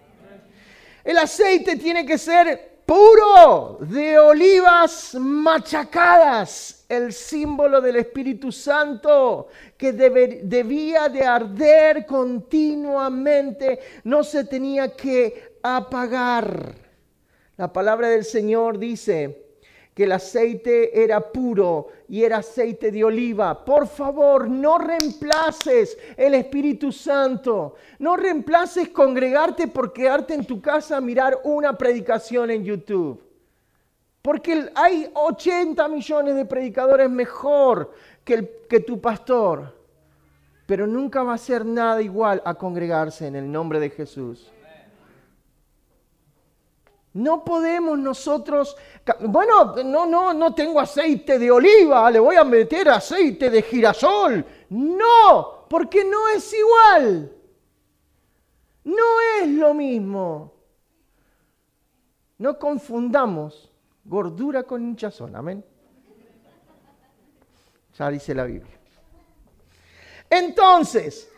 El 1.04 1.18
aceite 1.18 1.76
tiene 1.76 2.06
que 2.06 2.18
ser 2.18 2.74
puro, 2.86 3.80
de 3.82 4.20
olivas 4.20 5.16
machacadas, 5.16 6.86
el 6.88 7.12
símbolo 7.12 7.82
del 7.82 7.96
Espíritu 7.98 8.52
Santo 8.52 9.48
que 9.78 9.94
debía 9.94 11.10
de 11.10 11.24
arder 11.24 12.06
continuamente, 12.06 13.80
no 14.04 14.24
se 14.24 14.46
tenía 14.46 14.96
que 14.96 15.58
apagar. 15.64 16.76
La 17.58 17.72
palabra 17.72 18.10
del 18.10 18.26
Señor 18.26 18.78
dice, 18.78 19.43
que 19.94 20.06
el 20.06 20.12
aceite 20.12 21.04
era 21.04 21.20
puro 21.32 21.88
y 22.10 22.24
era 22.24 22.38
aceite 22.38 22.92
de 22.92 23.04
oliva. 23.04 23.64
Por 23.64 23.88
favor, 23.88 24.50
no 24.50 24.80
reemplaces 24.80 25.98
el 26.18 26.34
Espíritu 26.34 26.92
Santo. 26.92 27.76
No 28.00 28.18
reemplaces 28.18 28.90
congregarte 28.90 29.68
por 29.68 29.94
quedarte 29.94 30.34
en 30.34 30.46
tu 30.46 30.62
casa 30.62 30.98
a 30.98 31.02
mirar 31.02 31.40
una 31.44 31.78
predicación 31.78 32.50
en 32.50 32.64
YouTube. 32.64 33.22
Porque 34.22 34.70
hay 34.74 35.10
80 35.14 35.88
millones 35.90 36.36
de 36.36 36.46
predicadores 36.46 37.10
mejor 37.10 37.92
que, 38.24 38.66
que 38.68 38.80
tu 38.80 39.00
pastor. 39.00 39.76
Pero 40.66 40.88
nunca 40.88 41.22
va 41.24 41.34
a 41.34 41.38
ser 41.38 41.66
nada 41.66 42.02
igual 42.02 42.42
a 42.46 42.56
congregarse 42.56 43.28
en 43.28 43.36
el 43.36 43.52
nombre 43.52 43.80
de 43.80 43.90
Jesús. 43.90 44.50
No 47.14 47.46
podemos 47.46 47.98
nosotros, 48.00 48.76
bueno, 49.20 49.76
no, 49.84 50.06
no, 50.08 50.34
no 50.34 50.56
tengo 50.56 50.80
aceite 50.80 51.38
de 51.38 51.52
oliva, 51.52 52.10
le 52.10 52.20
voy 52.20 52.36
a 52.36 52.44
meter 52.44 52.90
aceite 52.90 53.52
de 53.52 53.62
girasol. 53.62 54.44
No, 54.70 55.68
porque 55.70 56.04
no 56.04 56.28
es 56.30 56.54
igual. 56.54 57.32
No 58.84 59.04
es 59.40 59.48
lo 59.48 59.74
mismo. 59.74 60.54
No 62.40 62.58
confundamos 62.58 63.72
gordura 64.04 64.64
con 64.64 64.84
hinchazón, 64.84 65.36
amén. 65.36 65.64
Ya 67.98 68.10
dice 68.10 68.34
la 68.34 68.46
Biblia. 68.46 68.80
Entonces, 70.30 71.32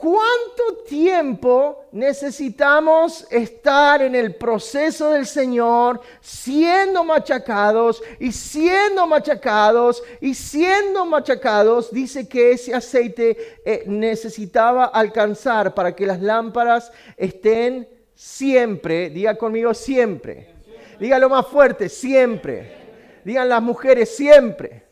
¿Cuánto 0.00 0.82
tiempo 0.88 1.84
necesitamos 1.92 3.26
estar 3.30 4.00
en 4.00 4.14
el 4.14 4.34
proceso 4.34 5.10
del 5.10 5.26
Señor 5.26 6.00
siendo 6.20 7.04
machacados 7.04 8.02
y 8.18 8.32
siendo 8.32 9.06
machacados 9.06 10.02
y 10.20 10.34
siendo 10.34 11.04
machacados? 11.04 11.92
Dice 11.92 12.26
que 12.26 12.52
ese 12.52 12.74
aceite 12.74 13.60
eh, 13.64 13.84
necesitaba 13.86 14.86
alcanzar 14.86 15.74
para 15.74 15.94
que 15.94 16.06
las 16.06 16.22
lámparas 16.22 16.90
estén 17.16 17.86
siempre, 18.14 19.10
diga 19.10 19.36
conmigo 19.36 19.74
siempre, 19.74 20.54
dígalo 20.98 21.28
más 21.28 21.46
fuerte, 21.46 21.90
siempre, 21.90 22.80
Digan 23.24 23.48
las 23.48 23.62
mujeres 23.62 24.14
siempre. 24.16 24.84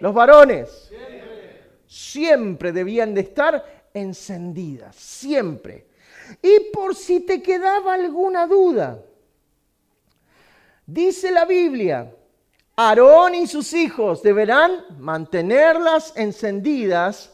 Los 0.00 0.14
varones 0.14 0.90
siempre 1.86 2.72
debían 2.72 3.14
de 3.14 3.22
estar 3.22 3.75
encendidas, 3.96 4.94
siempre. 4.94 5.86
Y 6.42 6.70
por 6.72 6.94
si 6.94 7.20
te 7.20 7.42
quedaba 7.42 7.94
alguna 7.94 8.46
duda, 8.46 9.02
dice 10.86 11.30
la 11.32 11.44
Biblia, 11.44 12.12
Aarón 12.76 13.34
y 13.34 13.46
sus 13.46 13.72
hijos 13.72 14.22
deberán 14.22 14.84
mantenerlas 14.98 16.12
encendidas 16.16 17.32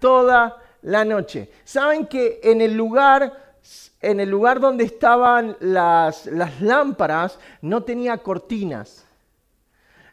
toda 0.00 0.62
la 0.82 1.04
noche. 1.04 1.50
Saben 1.64 2.06
que 2.06 2.40
en 2.42 2.60
el 2.60 2.74
lugar, 2.74 3.56
en 4.00 4.20
el 4.20 4.28
lugar 4.28 4.60
donde 4.60 4.84
estaban 4.84 5.56
las, 5.60 6.26
las 6.26 6.60
lámparas 6.60 7.38
no 7.62 7.84
tenía 7.84 8.18
cortinas. 8.18 9.06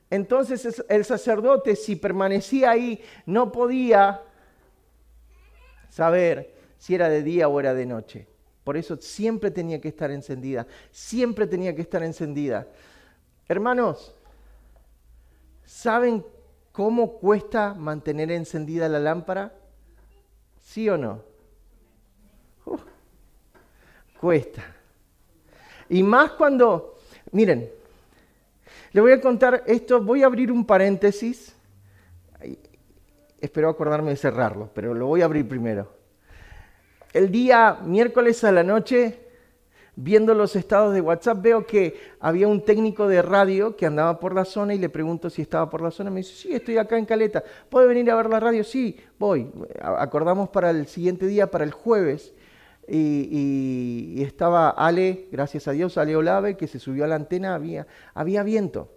Entonces 0.10 0.84
el 0.88 1.04
sacerdote, 1.04 1.76
si 1.76 1.96
permanecía 1.96 2.72
ahí, 2.72 3.04
no 3.26 3.52
podía 3.52 4.22
saber 5.90 6.54
si 6.78 6.96
era 6.96 7.10
de 7.10 7.24
día 7.24 7.48
o 7.48 7.60
era 7.60 7.74
de 7.74 7.86
noche. 7.86 8.28
Por 8.64 8.78
eso 8.78 8.98
siempre 8.98 9.52
tenía 9.52 9.82
que 9.82 9.90
estar 9.90 10.12
encendida, 10.12 10.68
siempre 10.92 11.48
tenía 11.48 11.76
que 11.76 11.82
estar 11.82 12.04
encendida. 12.04 12.68
Hermanos, 13.48 14.14
¿saben 15.66 16.24
cómo 16.72 17.14
cuesta 17.14 17.74
mantener 17.74 18.32
encendida 18.32 18.88
la 18.88 19.00
lámpara? 19.00 19.54
¿Sí 20.62 20.88
o 20.88 20.98
no? 20.98 21.24
Cuesta. 24.20 24.64
Y 25.90 26.04
más 26.04 26.32
cuando, 26.32 27.00
miren, 27.32 27.72
le 28.92 29.02
voy 29.02 29.12
a 29.12 29.22
contar 29.22 29.64
esto, 29.66 30.02
voy 30.02 30.24
a 30.24 30.28
abrir 30.28 30.52
un 30.52 30.66
paréntesis. 30.66 31.56
Espero 33.42 33.70
acordarme 33.70 34.12
de 34.12 34.18
cerrarlo, 34.18 34.70
pero 34.74 34.94
lo 34.94 35.08
voy 35.08 35.22
a 35.22 35.26
abrir 35.26 35.48
primero. 35.48 35.92
El 37.14 37.32
día 37.32 37.80
miércoles 37.84 38.44
a 38.44 38.52
la 38.52 38.64
noche, 38.64 39.20
viendo 39.96 40.34
los 40.34 40.56
estados 40.56 40.94
de 40.94 41.02
WhatsApp, 41.02 41.42
veo 41.42 41.66
que 41.66 42.00
había 42.20 42.48
un 42.48 42.64
técnico 42.64 43.08
de 43.08 43.22
radio 43.22 43.76
que 43.76 43.86
andaba 43.86 44.20
por 44.20 44.36
la 44.36 44.46
zona 44.46 44.74
y 44.74 44.78
le 44.78 44.90
pregunto 44.90 45.30
si 45.30 45.42
estaba 45.42 45.70
por 45.70 45.82
la 45.82 45.92
zona. 45.92 46.12
Me 46.12 46.20
dice, 46.20 46.34
sí, 46.34 46.54
estoy 46.54 46.78
acá 46.78 46.98
en 46.98 47.06
Caleta. 47.06 47.44
¿Puede 47.70 47.88
venir 47.88 48.12
a 48.12 48.16
ver 48.16 48.30
la 48.30 48.40
radio? 48.40 48.64
Sí, 48.64 48.98
voy. 49.18 49.52
Acordamos 49.82 50.50
para 50.50 50.70
el 50.70 50.88
siguiente 50.88 51.26
día, 51.26 51.50
para 51.50 51.64
el 51.64 51.72
jueves. 51.72 52.34
Y, 52.88 54.22
estaba 54.22 54.70
Ale, 54.70 55.28
gracias 55.32 55.68
a 55.68 55.72
Dios, 55.72 55.98
Ale 55.98 56.16
Olave, 56.16 56.58
que 56.58 56.68
se 56.68 56.80
subió 56.80 57.06
a 57.06 57.08
la 57.08 57.16
antena, 57.16 57.56
había, 57.56 57.88
había 58.14 58.44
viento. 58.44 58.90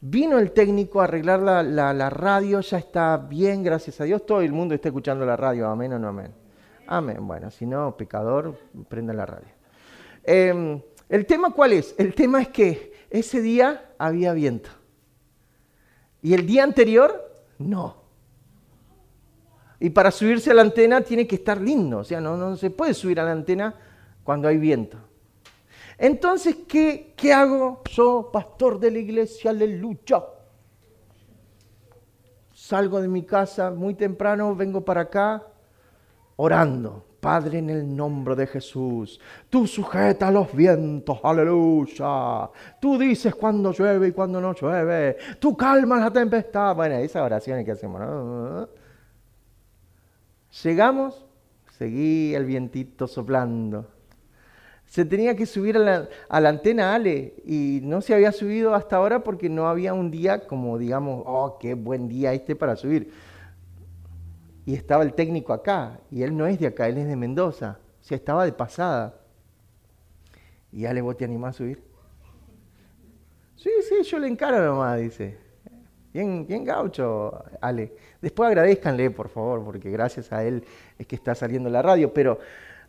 Vino 0.00 0.38
el 0.38 0.52
técnico 0.52 1.00
a 1.00 1.04
arreglar 1.04 1.40
la, 1.40 2.10
radio, 2.10 2.60
ya 2.60 2.78
está 2.78 3.16
bien, 3.16 3.64
gracias 3.64 4.00
a 4.00 4.04
Dios. 4.04 4.24
Todo 4.24 4.40
el 4.42 4.52
mundo 4.52 4.74
está 4.74 4.88
escuchando 4.88 5.26
la 5.26 5.36
radio, 5.36 5.68
amén 5.68 5.92
o 5.92 5.98
no 5.98 6.08
amén. 6.08 6.32
Amén. 6.86 7.26
Bueno, 7.26 7.50
si 7.50 7.66
no, 7.66 7.96
pecador, 7.96 8.56
prenda 8.88 9.12
la 9.12 9.26
radio. 9.26 9.48
Em, 10.22 10.80
¿El 11.08 11.26
tema 11.26 11.52
cuál 11.52 11.72
es? 11.72 11.96
El 11.98 12.14
tema 12.14 12.40
es 12.40 12.48
que 12.48 12.92
ese 13.10 13.42
día 13.42 13.90
había 13.98 14.32
viento. 14.32 14.70
Y 16.22 16.34
el 16.34 16.46
día 16.46 16.62
anterior, 16.62 17.44
no. 17.58 17.96
Y 19.80 19.90
para 19.90 20.12
subirse 20.12 20.52
a 20.52 20.54
la 20.54 20.62
antena 20.62 21.00
tiene 21.00 21.26
que 21.26 21.36
estar 21.36 21.60
lindo, 21.60 21.98
o 21.98 22.04
sea, 22.04 22.20
no, 22.20 22.36
no 22.36 22.56
se 22.56 22.70
puede 22.70 22.94
subir 22.94 23.18
a 23.20 23.24
la 23.24 23.32
antena 23.32 23.74
cuando 24.22 24.46
hay 24.46 24.58
viento. 24.58 24.98
Entonces, 25.98 26.56
¿qué, 26.68 27.12
¿qué 27.16 27.32
hago 27.32 27.82
yo, 27.90 28.30
pastor 28.32 28.78
de 28.78 28.92
la 28.92 28.98
iglesia? 28.98 29.50
Aleluya. 29.50 30.24
Salgo 32.54 33.00
de 33.00 33.08
mi 33.08 33.24
casa 33.24 33.70
muy 33.70 33.94
temprano, 33.94 34.54
vengo 34.54 34.84
para 34.84 35.02
acá 35.02 35.44
orando. 36.36 37.04
Padre, 37.20 37.58
en 37.58 37.70
el 37.70 37.96
nombre 37.96 38.36
de 38.36 38.46
Jesús, 38.46 39.20
tú 39.50 39.66
sujetas 39.66 40.32
los 40.32 40.54
vientos, 40.54 41.18
aleluya. 41.24 42.48
Tú 42.80 42.96
dices 42.96 43.34
cuando 43.34 43.72
llueve 43.72 44.08
y 44.08 44.12
cuando 44.12 44.40
no 44.40 44.54
llueve. 44.54 45.16
Tú 45.40 45.56
calmas 45.56 46.00
la 46.00 46.12
tempestad. 46.12 46.76
Bueno, 46.76 46.94
esa 46.94 47.24
oración 47.24 47.64
que 47.64 47.72
hacemos, 47.72 48.00
¿no? 48.00 48.68
Llegamos, 50.62 51.26
seguí 51.76 52.36
el 52.36 52.44
vientito 52.44 53.08
soplando. 53.08 53.97
Se 54.88 55.04
tenía 55.04 55.36
que 55.36 55.44
subir 55.44 55.76
a 55.76 56.08
la, 56.30 56.48
antena 56.48 56.94
Ale 56.94 57.34
y 57.44 57.80
no 57.82 58.00
se 58.00 58.14
había 58.14 58.32
subido 58.32 58.74
hasta 58.74 58.96
ahora 58.96 59.22
porque 59.22 59.50
no 59.50 59.68
había 59.68 59.92
un 59.92 60.10
día 60.10 60.46
como 60.46 60.78
digamos, 60.78 61.22
oh, 61.26 61.58
qué 61.60 61.74
buen 61.74 62.08
día 62.08 62.32
este 62.32 62.56
para 62.56 62.74
subir. 62.74 63.12
Y 64.64 64.74
estaba 64.74 65.02
el 65.02 65.12
técnico 65.12 65.52
acá 65.52 66.00
y 66.10 66.22
él 66.22 66.36
no 66.36 66.46
es 66.46 66.58
de 66.58 66.68
acá, 66.68 66.88
él 66.88 66.96
es 66.98 67.06
de 67.06 67.16
Mendoza. 67.16 67.78
O 68.00 68.04
sea, 68.04 68.16
estaba 68.16 68.46
de 68.46 68.52
pasada. 68.52 69.14
Y 70.72 70.86
Ale, 70.86 71.02
¿vos 71.02 71.16
te 71.16 71.24
animás 71.24 71.54
a 71.54 71.58
subir? 71.58 71.82
Sí, 73.56 73.70
sí, 73.86 74.02
yo 74.04 74.18
le 74.18 74.28
encaro 74.28 74.64
nomás, 74.64 74.98
dice. 74.98 75.36
Bien, 76.14 76.46
bien 76.46 76.64
gaucho, 76.64 77.44
Ale. 77.60 77.92
Después 78.22 78.48
agradezcanle, 78.48 79.10
por 79.10 79.28
favor, 79.28 79.62
porque 79.64 79.90
gracias 79.90 80.32
a 80.32 80.44
él 80.44 80.64
es 80.98 81.06
que 81.06 81.16
está 81.16 81.34
saliendo 81.34 81.68
la 81.68 81.82
radio. 81.82 82.12
Pero 82.14 82.38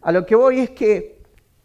a 0.01 0.11
lo 0.13 0.25
que 0.25 0.35
voy 0.35 0.59
es 0.61 0.69
que 0.69 1.18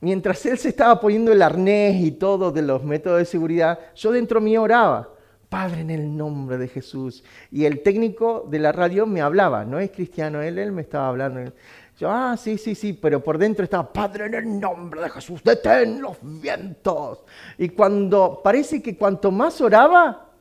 mientras 0.05 0.45
él 0.45 0.59
se 0.59 0.69
estaba 0.69 1.01
poniendo 1.01 1.33
el 1.33 1.41
arnés 1.41 2.01
y 2.01 2.13
todo 2.13 2.53
de 2.53 2.61
los 2.61 2.85
métodos 2.85 3.19
de 3.19 3.25
seguridad, 3.25 3.79
yo 3.97 4.13
dentro 4.13 4.39
mío 4.41 4.63
oraba. 4.63 5.09
Padre, 5.49 5.81
en 5.81 5.91
el 5.91 6.17
nombre 6.17 6.59
de 6.59 6.69
Jesús. 6.69 7.25
Y 7.51 7.65
el 7.65 7.83
técnico 7.83 8.47
de 8.51 8.59
la 8.59 8.73
radio 8.73 9.07
me 9.07 9.23
hablaba, 9.23 9.65
no 9.65 9.79
es 9.79 9.91
cristiano, 9.91 10.43
él, 10.43 10.59
él 10.59 10.73
me 10.73 10.83
estaba 10.83 11.09
hablando. 11.09 11.53
Yo, 11.99 12.11
ah, 12.11 12.37
sí, 12.37 12.59
sí, 12.59 12.75
sí, 12.75 12.93
pero 12.93 13.23
por 13.23 13.39
dentro 13.39 13.65
estaba, 13.65 13.91
Padre, 13.91 14.27
en 14.27 14.35
el 14.35 14.61
nombre 14.61 15.01
de 15.01 15.11
Jesús, 15.11 15.43
detén 15.43 16.03
los 16.03 16.19
vientos. 16.21 17.21
Y 17.57 17.71
cuando, 17.71 18.41
parece 18.43 18.83
que 18.83 18.97
cuanto 18.97 19.31
más 19.31 19.61
oraba, 19.61 20.33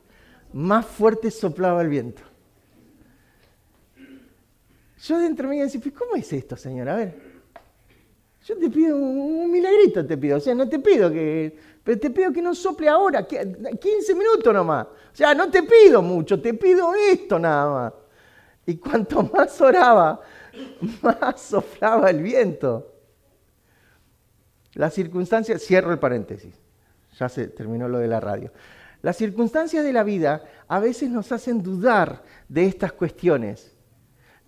más 0.52 0.84
fuerte 0.84 1.30
soplaba 1.30 1.80
el 1.80 1.88
viento. 1.88 2.22
Yo 5.02 5.18
dentro 5.18 5.48
de 5.48 5.54
mí 5.54 5.60
decía, 5.62 5.80
¿cómo 5.96 6.16
es 6.16 6.32
esto, 6.32 6.56
Señor? 6.56 6.88
A 6.88 6.96
ver, 6.96 7.33
yo 8.44 8.58
te 8.58 8.68
pido 8.68 8.96
un, 8.96 9.50
milagrito, 9.50 10.04
te 10.04 10.18
pido. 10.18 10.36
O 10.36 10.40
sea, 10.40 10.54
no 10.54 10.68
te 10.68 10.78
pido 10.78 11.10
que, 11.10 11.56
pero 11.82 11.98
te 11.98 12.10
pido 12.10 12.30
que 12.30 12.42
no 12.42 12.54
sople 12.54 12.88
ahora, 12.88 13.26
15 13.26 14.14
minutos 14.14 14.52
nomás. 14.52 14.86
O 14.86 15.16
sea, 15.16 15.34
no 15.34 15.50
te 15.50 15.62
pido 15.62 16.02
mucho, 16.02 16.40
te 16.40 16.52
pido 16.54 16.94
esto 16.94 17.38
nada 17.38 17.70
más. 17.70 17.92
Y 18.66 18.76
cuanto 18.76 19.22
más 19.32 19.58
oraba, 19.60 20.20
más 21.02 21.40
soplaba 21.40 22.10
el 22.10 22.22
viento. 22.22 22.92
Las 24.74 24.92
circunstancias, 24.92 25.62
cierro 25.62 25.92
el 25.92 25.98
paréntesis, 25.98 26.54
ya 27.18 27.28
se 27.28 27.48
terminó 27.48 27.88
lo 27.88 27.98
de 27.98 28.08
la 28.08 28.20
radio. 28.20 28.52
Las 29.00 29.16
circunstancias 29.16 29.84
de 29.84 29.92
la 29.92 30.02
vida 30.02 30.44
a 30.68 30.80
veces 30.80 31.10
nos 31.10 31.30
hacen 31.32 31.62
dudar 31.62 32.22
de 32.48 32.66
estas 32.66 32.92
cuestiones. 32.92 33.74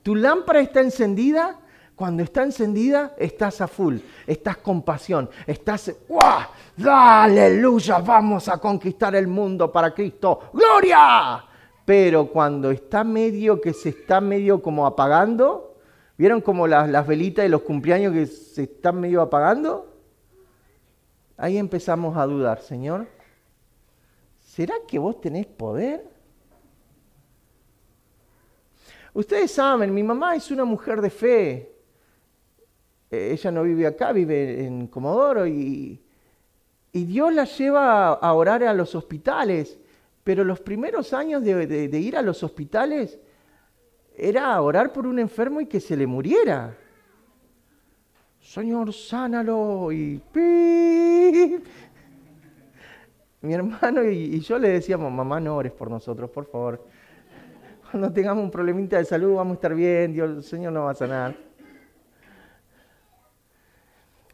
Tu 0.02 0.14
lámpara 0.14 0.61
está 0.61 0.80
encendida, 0.80 1.61
cuando 1.96 2.22
está 2.22 2.42
encendida 2.42 3.14
estás 3.16 3.62
a 3.62 3.66
full, 3.66 3.96
estás 4.26 4.59
con 4.59 4.82
pasión, 4.82 5.30
estás, 5.46 5.96
¡guau! 6.06 6.42
¡Aleluya! 6.87 7.98
Vamos 8.00 8.48
a 8.48 8.59
conquistar 8.59 9.16
el 9.16 9.26
mundo 9.26 9.72
para 9.72 9.94
Cristo. 9.94 10.50
¡Gloria! 10.52 11.42
Pero 11.87 12.26
cuando 12.26 12.70
está 12.70 13.02
medio 13.02 13.62
que 13.62 13.72
se 13.72 13.88
está 13.88 14.20
medio 14.20 14.61
como 14.61 14.87
apagando, 14.87 15.74
¿vieron 16.18 16.42
como 16.42 16.66
las, 16.66 16.87
las 16.90 17.06
velitas 17.06 17.44
de 17.44 17.48
los 17.48 17.62
cumpleaños 17.62 18.12
que 18.12 18.26
se 18.26 18.64
están 18.64 19.00
medio 19.00 19.22
apagando? 19.22 19.94
Ahí 21.38 21.56
empezamos 21.56 22.14
a 22.18 22.26
dudar, 22.26 22.61
Señor, 22.61 23.06
¿será 24.40 24.74
que 24.87 24.98
vos 24.98 25.18
tenés 25.18 25.46
poder? 25.46 26.06
Ustedes 29.14 29.50
saben, 29.50 29.94
mi 29.94 30.02
mamá 30.02 30.37
es 30.37 30.50
una 30.50 30.66
mujer 30.66 31.00
de 31.00 31.09
fe. 31.09 31.75
Eh, 33.16 33.33
ella 33.33 33.50
no 33.50 33.62
vive 33.62 33.87
acá, 33.87 34.12
vive 34.12 34.64
en 34.64 34.87
Comodoro 34.88 35.46
y, 35.46 36.02
Dios 36.92 37.31
la 37.35 37.44
lleva 37.44 38.14
a 38.14 38.33
orar 38.33 38.64
a 38.64 38.72
los 38.72 38.94
hospitales. 38.94 39.79
Pero 40.24 40.44
los 40.44 40.61
primeros 40.61 41.12
años 41.12 41.42
de, 41.44 42.00
ir 42.00 42.16
a 42.16 42.22
los 42.22 42.42
hospitales 42.42 43.18
era 44.16 44.61
orar 44.62 44.92
por 44.92 45.07
un 45.07 45.18
enfermo 45.18 45.61
y 45.61 45.66
que 45.66 45.79
se 45.79 45.94
le 45.94 46.07
muriera. 46.07 46.74
Señor, 48.40 48.94
sánalo 48.94 49.92
y 49.92 50.22
mi 53.42 53.55
hermano 53.55 54.02
y, 54.02 54.40
yo 54.40 54.59
le 54.59 54.70
decíamos, 54.70 55.12
mamá, 55.12 55.38
no 55.38 55.55
ores 55.55 55.72
por 55.72 55.90
nosotros, 55.90 56.31
por 56.31 56.46
favor. 56.46 56.83
Cuando 57.90 58.11
tengamos 58.11 58.42
un 58.42 58.50
problemita 58.50 58.96
de 58.96 59.05
salud 59.05 59.35
vamos 59.35 59.52
a 59.52 59.55
estar 59.57 59.74
bien, 59.74 60.14
Dios, 60.14 60.31
el 60.31 60.42
Señor 60.42 60.72
nos 60.72 60.87
va 60.87 60.90
a 60.92 60.94
sanar. 60.94 61.45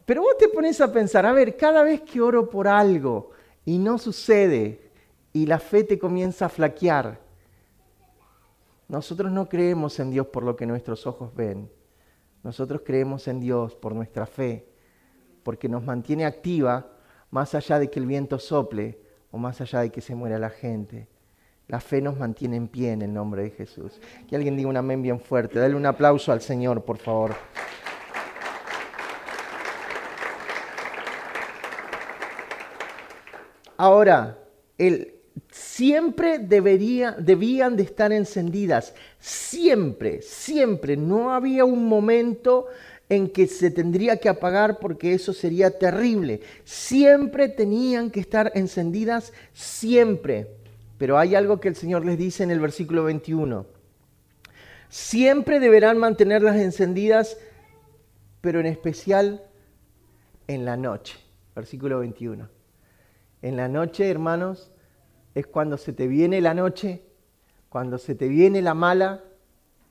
Pero 0.05 0.21
vos 0.21 0.37
te 0.37 0.49
pones 0.49 0.81
a 0.81 0.91
pensar, 0.91 1.25
a 1.25 1.31
ver, 1.31 1.55
cada 1.55 1.83
vez 1.83 2.01
que 2.01 2.19
oro 2.19 2.49
por 2.49 2.67
algo 2.67 3.31
y 3.65 3.77
no 3.77 3.97
sucede, 3.97 4.91
y 5.31 5.45
la 5.45 5.59
fe 5.59 5.83
te 5.83 5.97
comienza 5.97 6.45
a 6.45 6.49
flaquear. 6.49 7.19
Nosotros 8.87 9.31
no 9.31 9.49
creemos 9.49 9.99
en 9.99 10.11
Dios 10.11 10.27
por 10.27 10.43
lo 10.43 10.55
que 10.55 10.65
nuestros 10.65 11.07
ojos 11.07 11.33
ven. 11.33 11.71
Nosotros 12.43 12.81
creemos 12.85 13.27
en 13.27 13.39
Dios 13.39 13.75
por 13.75 13.95
nuestra 13.95 14.25
fe, 14.25 14.67
porque 15.43 15.69
nos 15.69 15.83
mantiene 15.83 16.25
activa 16.25 16.91
más 17.31 17.55
allá 17.55 17.79
de 17.79 17.89
que 17.89 17.99
el 17.99 18.05
viento 18.05 18.37
sople 18.37 18.99
o 19.31 19.37
más 19.37 19.59
allá 19.61 19.79
de 19.79 19.89
que 19.89 20.01
se 20.01 20.13
muera 20.13 20.37
la 20.37 20.49
gente. 20.49 21.07
La 21.67 21.79
fe 21.79 22.01
nos 22.01 22.19
mantiene 22.19 22.57
en 22.57 22.67
pie 22.67 22.91
en 22.91 23.01
el 23.01 23.13
nombre 23.13 23.43
de 23.43 23.49
Jesús. 23.49 23.99
Que 24.27 24.35
alguien 24.35 24.57
diga 24.57 24.69
un 24.69 24.77
amén 24.77 25.01
bien 25.01 25.19
fuerte. 25.19 25.57
Dale 25.57 25.75
un 25.75 25.85
aplauso 25.85 26.31
al 26.31 26.41
Señor, 26.41 26.83
por 26.83 26.97
favor. 26.97 27.33
Ahora, 33.77 34.39
siempre 35.51 36.39
debería, 36.39 37.11
debían 37.11 37.75
de 37.75 37.83
estar 37.83 38.11
encendidas. 38.11 38.93
Siempre, 39.19 40.21
siempre. 40.21 40.97
No 40.97 41.33
había 41.33 41.65
un 41.65 41.87
momento 41.87 42.67
en 43.09 43.29
que 43.29 43.47
se 43.47 43.71
tendría 43.71 44.17
que 44.17 44.29
apagar 44.29 44.79
porque 44.79 45.13
eso 45.13 45.33
sería 45.33 45.77
terrible. 45.77 46.41
Siempre 46.63 47.49
tenían 47.49 48.09
que 48.11 48.19
estar 48.19 48.51
encendidas, 48.55 49.33
siempre. 49.53 50.47
Pero 50.97 51.17
hay 51.17 51.35
algo 51.35 51.59
que 51.59 51.67
el 51.67 51.75
Señor 51.75 52.05
les 52.05 52.17
dice 52.17 52.43
en 52.43 52.51
el 52.51 52.59
versículo 52.59 53.03
21. 53.03 53.65
Siempre 54.89 55.59
deberán 55.59 55.97
mantenerlas 55.97 56.55
encendidas, 56.55 57.37
pero 58.41 58.59
en 58.59 58.67
especial 58.67 59.43
en 60.47 60.65
la 60.65 60.77
noche. 60.77 61.17
Versículo 61.55 61.99
21. 61.99 62.62
En 63.43 63.57
la 63.57 63.67
noche, 63.67 64.09
hermanos, 64.09 64.71
es 65.35 65.45
cuando 65.45 65.77
se 65.77 65.91
te 65.91 66.07
viene 66.07 66.39
la 66.39 66.53
noche, 66.53 67.03
cuando 67.67 67.97
se 67.97 68.15
te 68.15 68.29
viene 68.29 68.61
la 68.61 68.73
mala, 68.73 69.21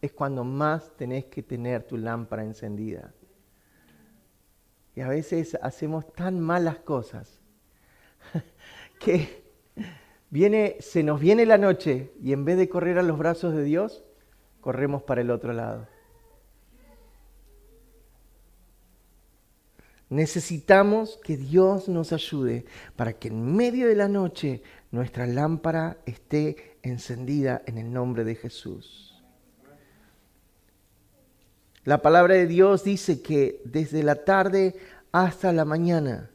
es 0.00 0.10
cuando 0.10 0.42
más 0.42 0.90
tenés 0.96 1.26
que 1.26 1.42
tener 1.42 1.82
tu 1.82 1.98
lámpara 1.98 2.44
encendida. 2.44 3.12
Y 4.96 5.02
a 5.02 5.08
veces 5.08 5.58
hacemos 5.60 6.10
tan 6.14 6.40
malas 6.40 6.78
cosas 6.78 7.40
que 8.98 9.44
viene, 10.30 10.78
se 10.80 11.02
nos 11.02 11.20
viene 11.20 11.44
la 11.44 11.58
noche 11.58 12.10
y 12.22 12.32
en 12.32 12.46
vez 12.46 12.56
de 12.56 12.70
correr 12.70 12.98
a 12.98 13.02
los 13.02 13.18
brazos 13.18 13.54
de 13.54 13.64
Dios, 13.64 14.02
corremos 14.62 15.02
para 15.02 15.20
el 15.20 15.30
otro 15.30 15.52
lado. 15.52 15.86
Necesitamos 20.12 21.18
que 21.24 21.38
Dios 21.38 21.88
nos 21.88 22.12
ayude 22.12 22.66
para 22.96 23.14
que 23.14 23.28
en 23.28 23.56
medio 23.56 23.88
de 23.88 23.94
la 23.94 24.08
noche 24.08 24.62
nuestra 24.90 25.26
lámpara 25.26 25.96
esté 26.04 26.76
encendida 26.82 27.62
en 27.64 27.78
el 27.78 27.90
nombre 27.90 28.22
de 28.22 28.34
Jesús. 28.34 29.24
La 31.84 32.02
palabra 32.02 32.34
de 32.34 32.46
Dios 32.46 32.84
dice 32.84 33.22
que 33.22 33.62
desde 33.64 34.02
la 34.02 34.16
tarde 34.16 34.76
hasta 35.12 35.50
la 35.50 35.64
mañana 35.64 36.30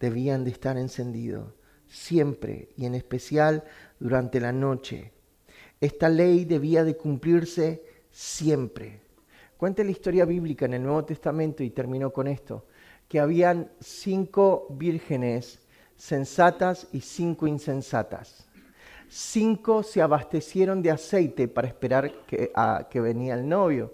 debían 0.00 0.42
de 0.44 0.50
estar 0.52 0.78
encendidos, 0.78 1.52
siempre 1.86 2.70
y 2.78 2.86
en 2.86 2.94
especial 2.94 3.62
durante 3.98 4.40
la 4.40 4.52
noche. 4.52 5.12
Esta 5.82 6.08
ley 6.08 6.46
debía 6.46 6.82
de 6.82 6.96
cumplirse 6.96 7.84
siempre. 8.10 9.02
Cuente 9.58 9.84
la 9.84 9.90
historia 9.90 10.24
bíblica 10.24 10.64
en 10.64 10.72
el 10.72 10.82
Nuevo 10.82 11.04
Testamento 11.04 11.62
y 11.62 11.68
terminó 11.68 12.10
con 12.14 12.26
esto, 12.26 12.64
que 13.10 13.18
habían 13.18 13.68
cinco 13.80 14.68
vírgenes 14.70 15.58
sensatas 15.96 16.86
y 16.92 17.00
cinco 17.00 17.48
insensatas. 17.48 18.46
Cinco 19.08 19.82
se 19.82 20.00
abastecieron 20.00 20.80
de 20.80 20.92
aceite 20.92 21.48
para 21.48 21.66
esperar 21.66 22.24
que, 22.28 22.52
a, 22.54 22.86
que 22.88 23.00
venía 23.00 23.34
el 23.34 23.48
novio. 23.48 23.92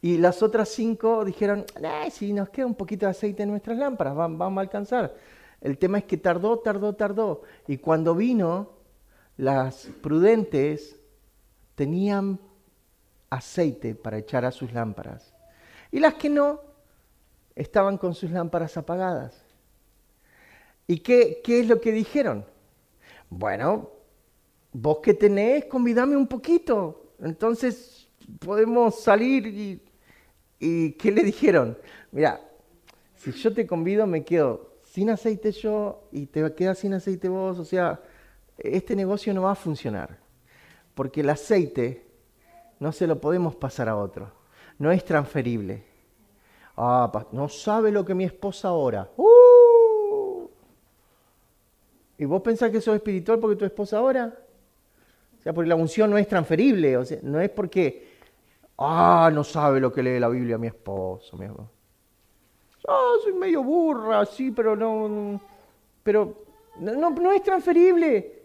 Y 0.00 0.18
las 0.18 0.40
otras 0.44 0.68
cinco 0.68 1.24
dijeron, 1.24 1.64
si 2.12 2.32
nos 2.32 2.48
queda 2.50 2.66
un 2.66 2.76
poquito 2.76 3.06
de 3.06 3.10
aceite 3.10 3.42
en 3.42 3.50
nuestras 3.50 3.76
lámparas, 3.76 4.14
vamos 4.14 4.56
a 4.56 4.60
alcanzar. 4.60 5.16
El 5.60 5.76
tema 5.76 5.98
es 5.98 6.04
que 6.04 6.16
tardó, 6.16 6.60
tardó, 6.60 6.94
tardó. 6.94 7.42
Y 7.66 7.78
cuando 7.78 8.14
vino, 8.14 8.70
las 9.36 9.88
prudentes 10.00 10.94
tenían 11.74 12.38
aceite 13.30 13.96
para 13.96 14.18
echar 14.18 14.44
a 14.44 14.52
sus 14.52 14.72
lámparas. 14.72 15.34
Y 15.90 15.98
las 15.98 16.14
que 16.14 16.28
no, 16.28 16.67
estaban 17.58 17.98
con 17.98 18.14
sus 18.14 18.30
lámparas 18.30 18.76
apagadas. 18.76 19.44
¿Y 20.86 21.00
qué, 21.00 21.40
qué 21.42 21.60
es 21.60 21.66
lo 21.66 21.80
que 21.80 21.90
dijeron? 21.90 22.46
Bueno, 23.28 23.90
vos 24.72 24.98
que 25.02 25.12
tenés, 25.12 25.64
convidame 25.64 26.16
un 26.16 26.28
poquito. 26.28 27.14
Entonces 27.20 28.08
podemos 28.38 29.00
salir 29.00 29.46
y, 29.48 29.82
y 30.60 30.92
¿qué 30.92 31.10
le 31.10 31.24
dijeron? 31.24 31.76
Mira, 32.12 32.40
si 33.16 33.32
yo 33.32 33.52
te 33.52 33.66
convido 33.66 34.06
me 34.06 34.24
quedo 34.24 34.78
sin 34.84 35.10
aceite 35.10 35.50
yo 35.50 36.08
y 36.12 36.26
te 36.26 36.54
quedas 36.54 36.78
sin 36.78 36.94
aceite 36.94 37.28
vos. 37.28 37.58
O 37.58 37.64
sea, 37.64 38.00
este 38.56 38.94
negocio 38.94 39.34
no 39.34 39.42
va 39.42 39.52
a 39.52 39.56
funcionar. 39.56 40.20
Porque 40.94 41.22
el 41.22 41.30
aceite 41.30 42.06
no 42.78 42.92
se 42.92 43.08
lo 43.08 43.20
podemos 43.20 43.56
pasar 43.56 43.88
a 43.88 43.96
otro. 43.96 44.32
No 44.78 44.92
es 44.92 45.04
transferible. 45.04 45.87
Ah, 46.80 47.26
no 47.32 47.48
sabe 47.48 47.90
lo 47.90 48.04
que 48.04 48.14
mi 48.14 48.22
esposa 48.22 48.70
ora. 48.70 49.10
¡Uh! 49.16 50.48
¿Y 52.16 52.24
vos 52.24 52.40
pensás 52.40 52.70
que 52.70 52.80
sos 52.80 52.94
espiritual 52.94 53.40
porque 53.40 53.56
tu 53.56 53.64
esposa 53.64 54.00
ora? 54.00 54.32
O 55.40 55.42
sea, 55.42 55.52
porque 55.52 55.68
la 55.68 55.74
unción 55.74 56.08
no 56.08 56.16
es 56.16 56.28
transferible, 56.28 56.96
o 56.96 57.04
sea, 57.04 57.18
no 57.22 57.40
es 57.40 57.50
porque, 57.50 58.08
ah, 58.78 59.28
no 59.34 59.42
sabe 59.42 59.80
lo 59.80 59.92
que 59.92 60.04
lee 60.04 60.20
la 60.20 60.28
Biblia 60.28 60.56
mi 60.56 60.68
esposo. 60.68 61.36
Mi 61.36 61.46
esposo. 61.46 61.68
Ah, 62.86 63.14
soy 63.24 63.32
medio 63.32 63.64
burra, 63.64 64.24
sí, 64.24 64.52
pero 64.52 64.76
no, 64.76 65.40
pero 66.04 66.32
no, 66.78 67.10
no 67.10 67.32
es 67.32 67.42
transferible. 67.42 68.37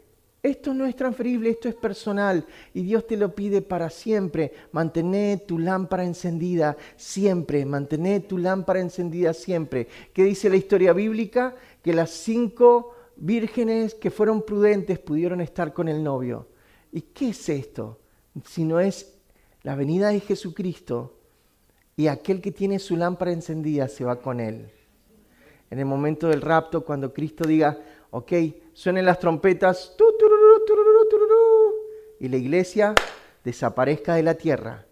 Esto 0.43 0.73
no 0.73 0.86
es 0.86 0.93
transferible, 0.97 1.49
esto 1.49 1.69
es 1.69 1.75
personal 1.75 2.45
y 2.73 2.84
Dios 2.84 3.08
te 3.08 3.15
lo 3.15 3.34
pide 3.34 3.62
para 3.62 3.89
siempre. 3.89 4.51
Mantener 4.73 5.39
tu 5.39 5.58
lámpara 5.58 6.03
encendida 6.03 6.75
siempre, 6.97 7.65
mantener 7.65 8.27
tu 8.27 8.38
lámpara 8.38 8.82
encendida 8.82 9.34
siempre. 9.34 9.88
¿Qué 10.13 10.25
dice 10.25 10.49
la 10.49 10.58
historia 10.58 10.91
bíblica? 10.91 11.56
Que 11.82 11.93
las 11.93 12.10
cinco 12.10 12.93
vírgenes 13.15 13.95
que 13.95 14.12
fueron 14.12 14.41
prudentes 14.41 14.99
pudieron 14.99 15.39
estar 15.39 15.71
con 15.71 15.88
el 15.88 16.03
novio. 16.03 16.49
¿Y 16.91 16.99
qué 17.01 17.29
es 17.29 17.47
esto? 17.47 18.01
Si 18.45 18.65
no 18.65 18.82
es 18.82 19.13
la 19.62 19.75
venida 19.75 20.10
de 20.10 20.19
Jesucristo 20.19 21.19
y 21.95 22.08
aquel 22.08 22.41
que 22.41 22.51
tiene 22.51 22.79
su 22.79 22.97
lámpara 22.97 23.32
encendida 23.32 23.88
se 23.88 24.03
va 24.03 24.17
con 24.17 24.41
él. 24.41 24.69
En 25.69 25.79
el 25.79 25.86
momento 25.86 26.27
del 26.27 26.41
rapto, 26.41 26.84
cuando 26.84 27.13
Cristo 27.13 27.47
diga, 27.47 27.79
ok, 28.12 28.32
suenen 28.73 29.06
las 29.06 29.19
trompetas, 29.19 29.95
y 32.23 32.29
la 32.29 32.38
iglesia 32.38 32.95
desaparezca 33.43 34.15
de 34.15 34.23
la 34.23 34.36
tierra. 34.36 34.86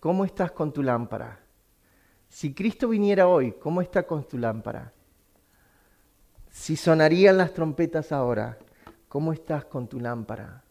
¿Cómo 0.00 0.24
estás 0.24 0.50
con 0.50 0.72
tu 0.72 0.82
lámpara? 0.82 1.38
Si 2.30 2.54
Cristo 2.54 2.88
viniera 2.88 3.28
hoy, 3.28 3.52
¿cómo 3.52 3.82
está 3.82 4.06
con 4.06 4.26
tu 4.26 4.38
lámpara? 4.38 4.94
Si 6.48 6.76
sonarían 6.76 7.36
las 7.36 7.52
trompetas 7.52 8.10
ahora, 8.10 8.56
¿cómo 9.06 9.34
estás 9.34 9.66
con 9.66 9.86
tu 9.86 10.00
lámpara? 10.00 10.64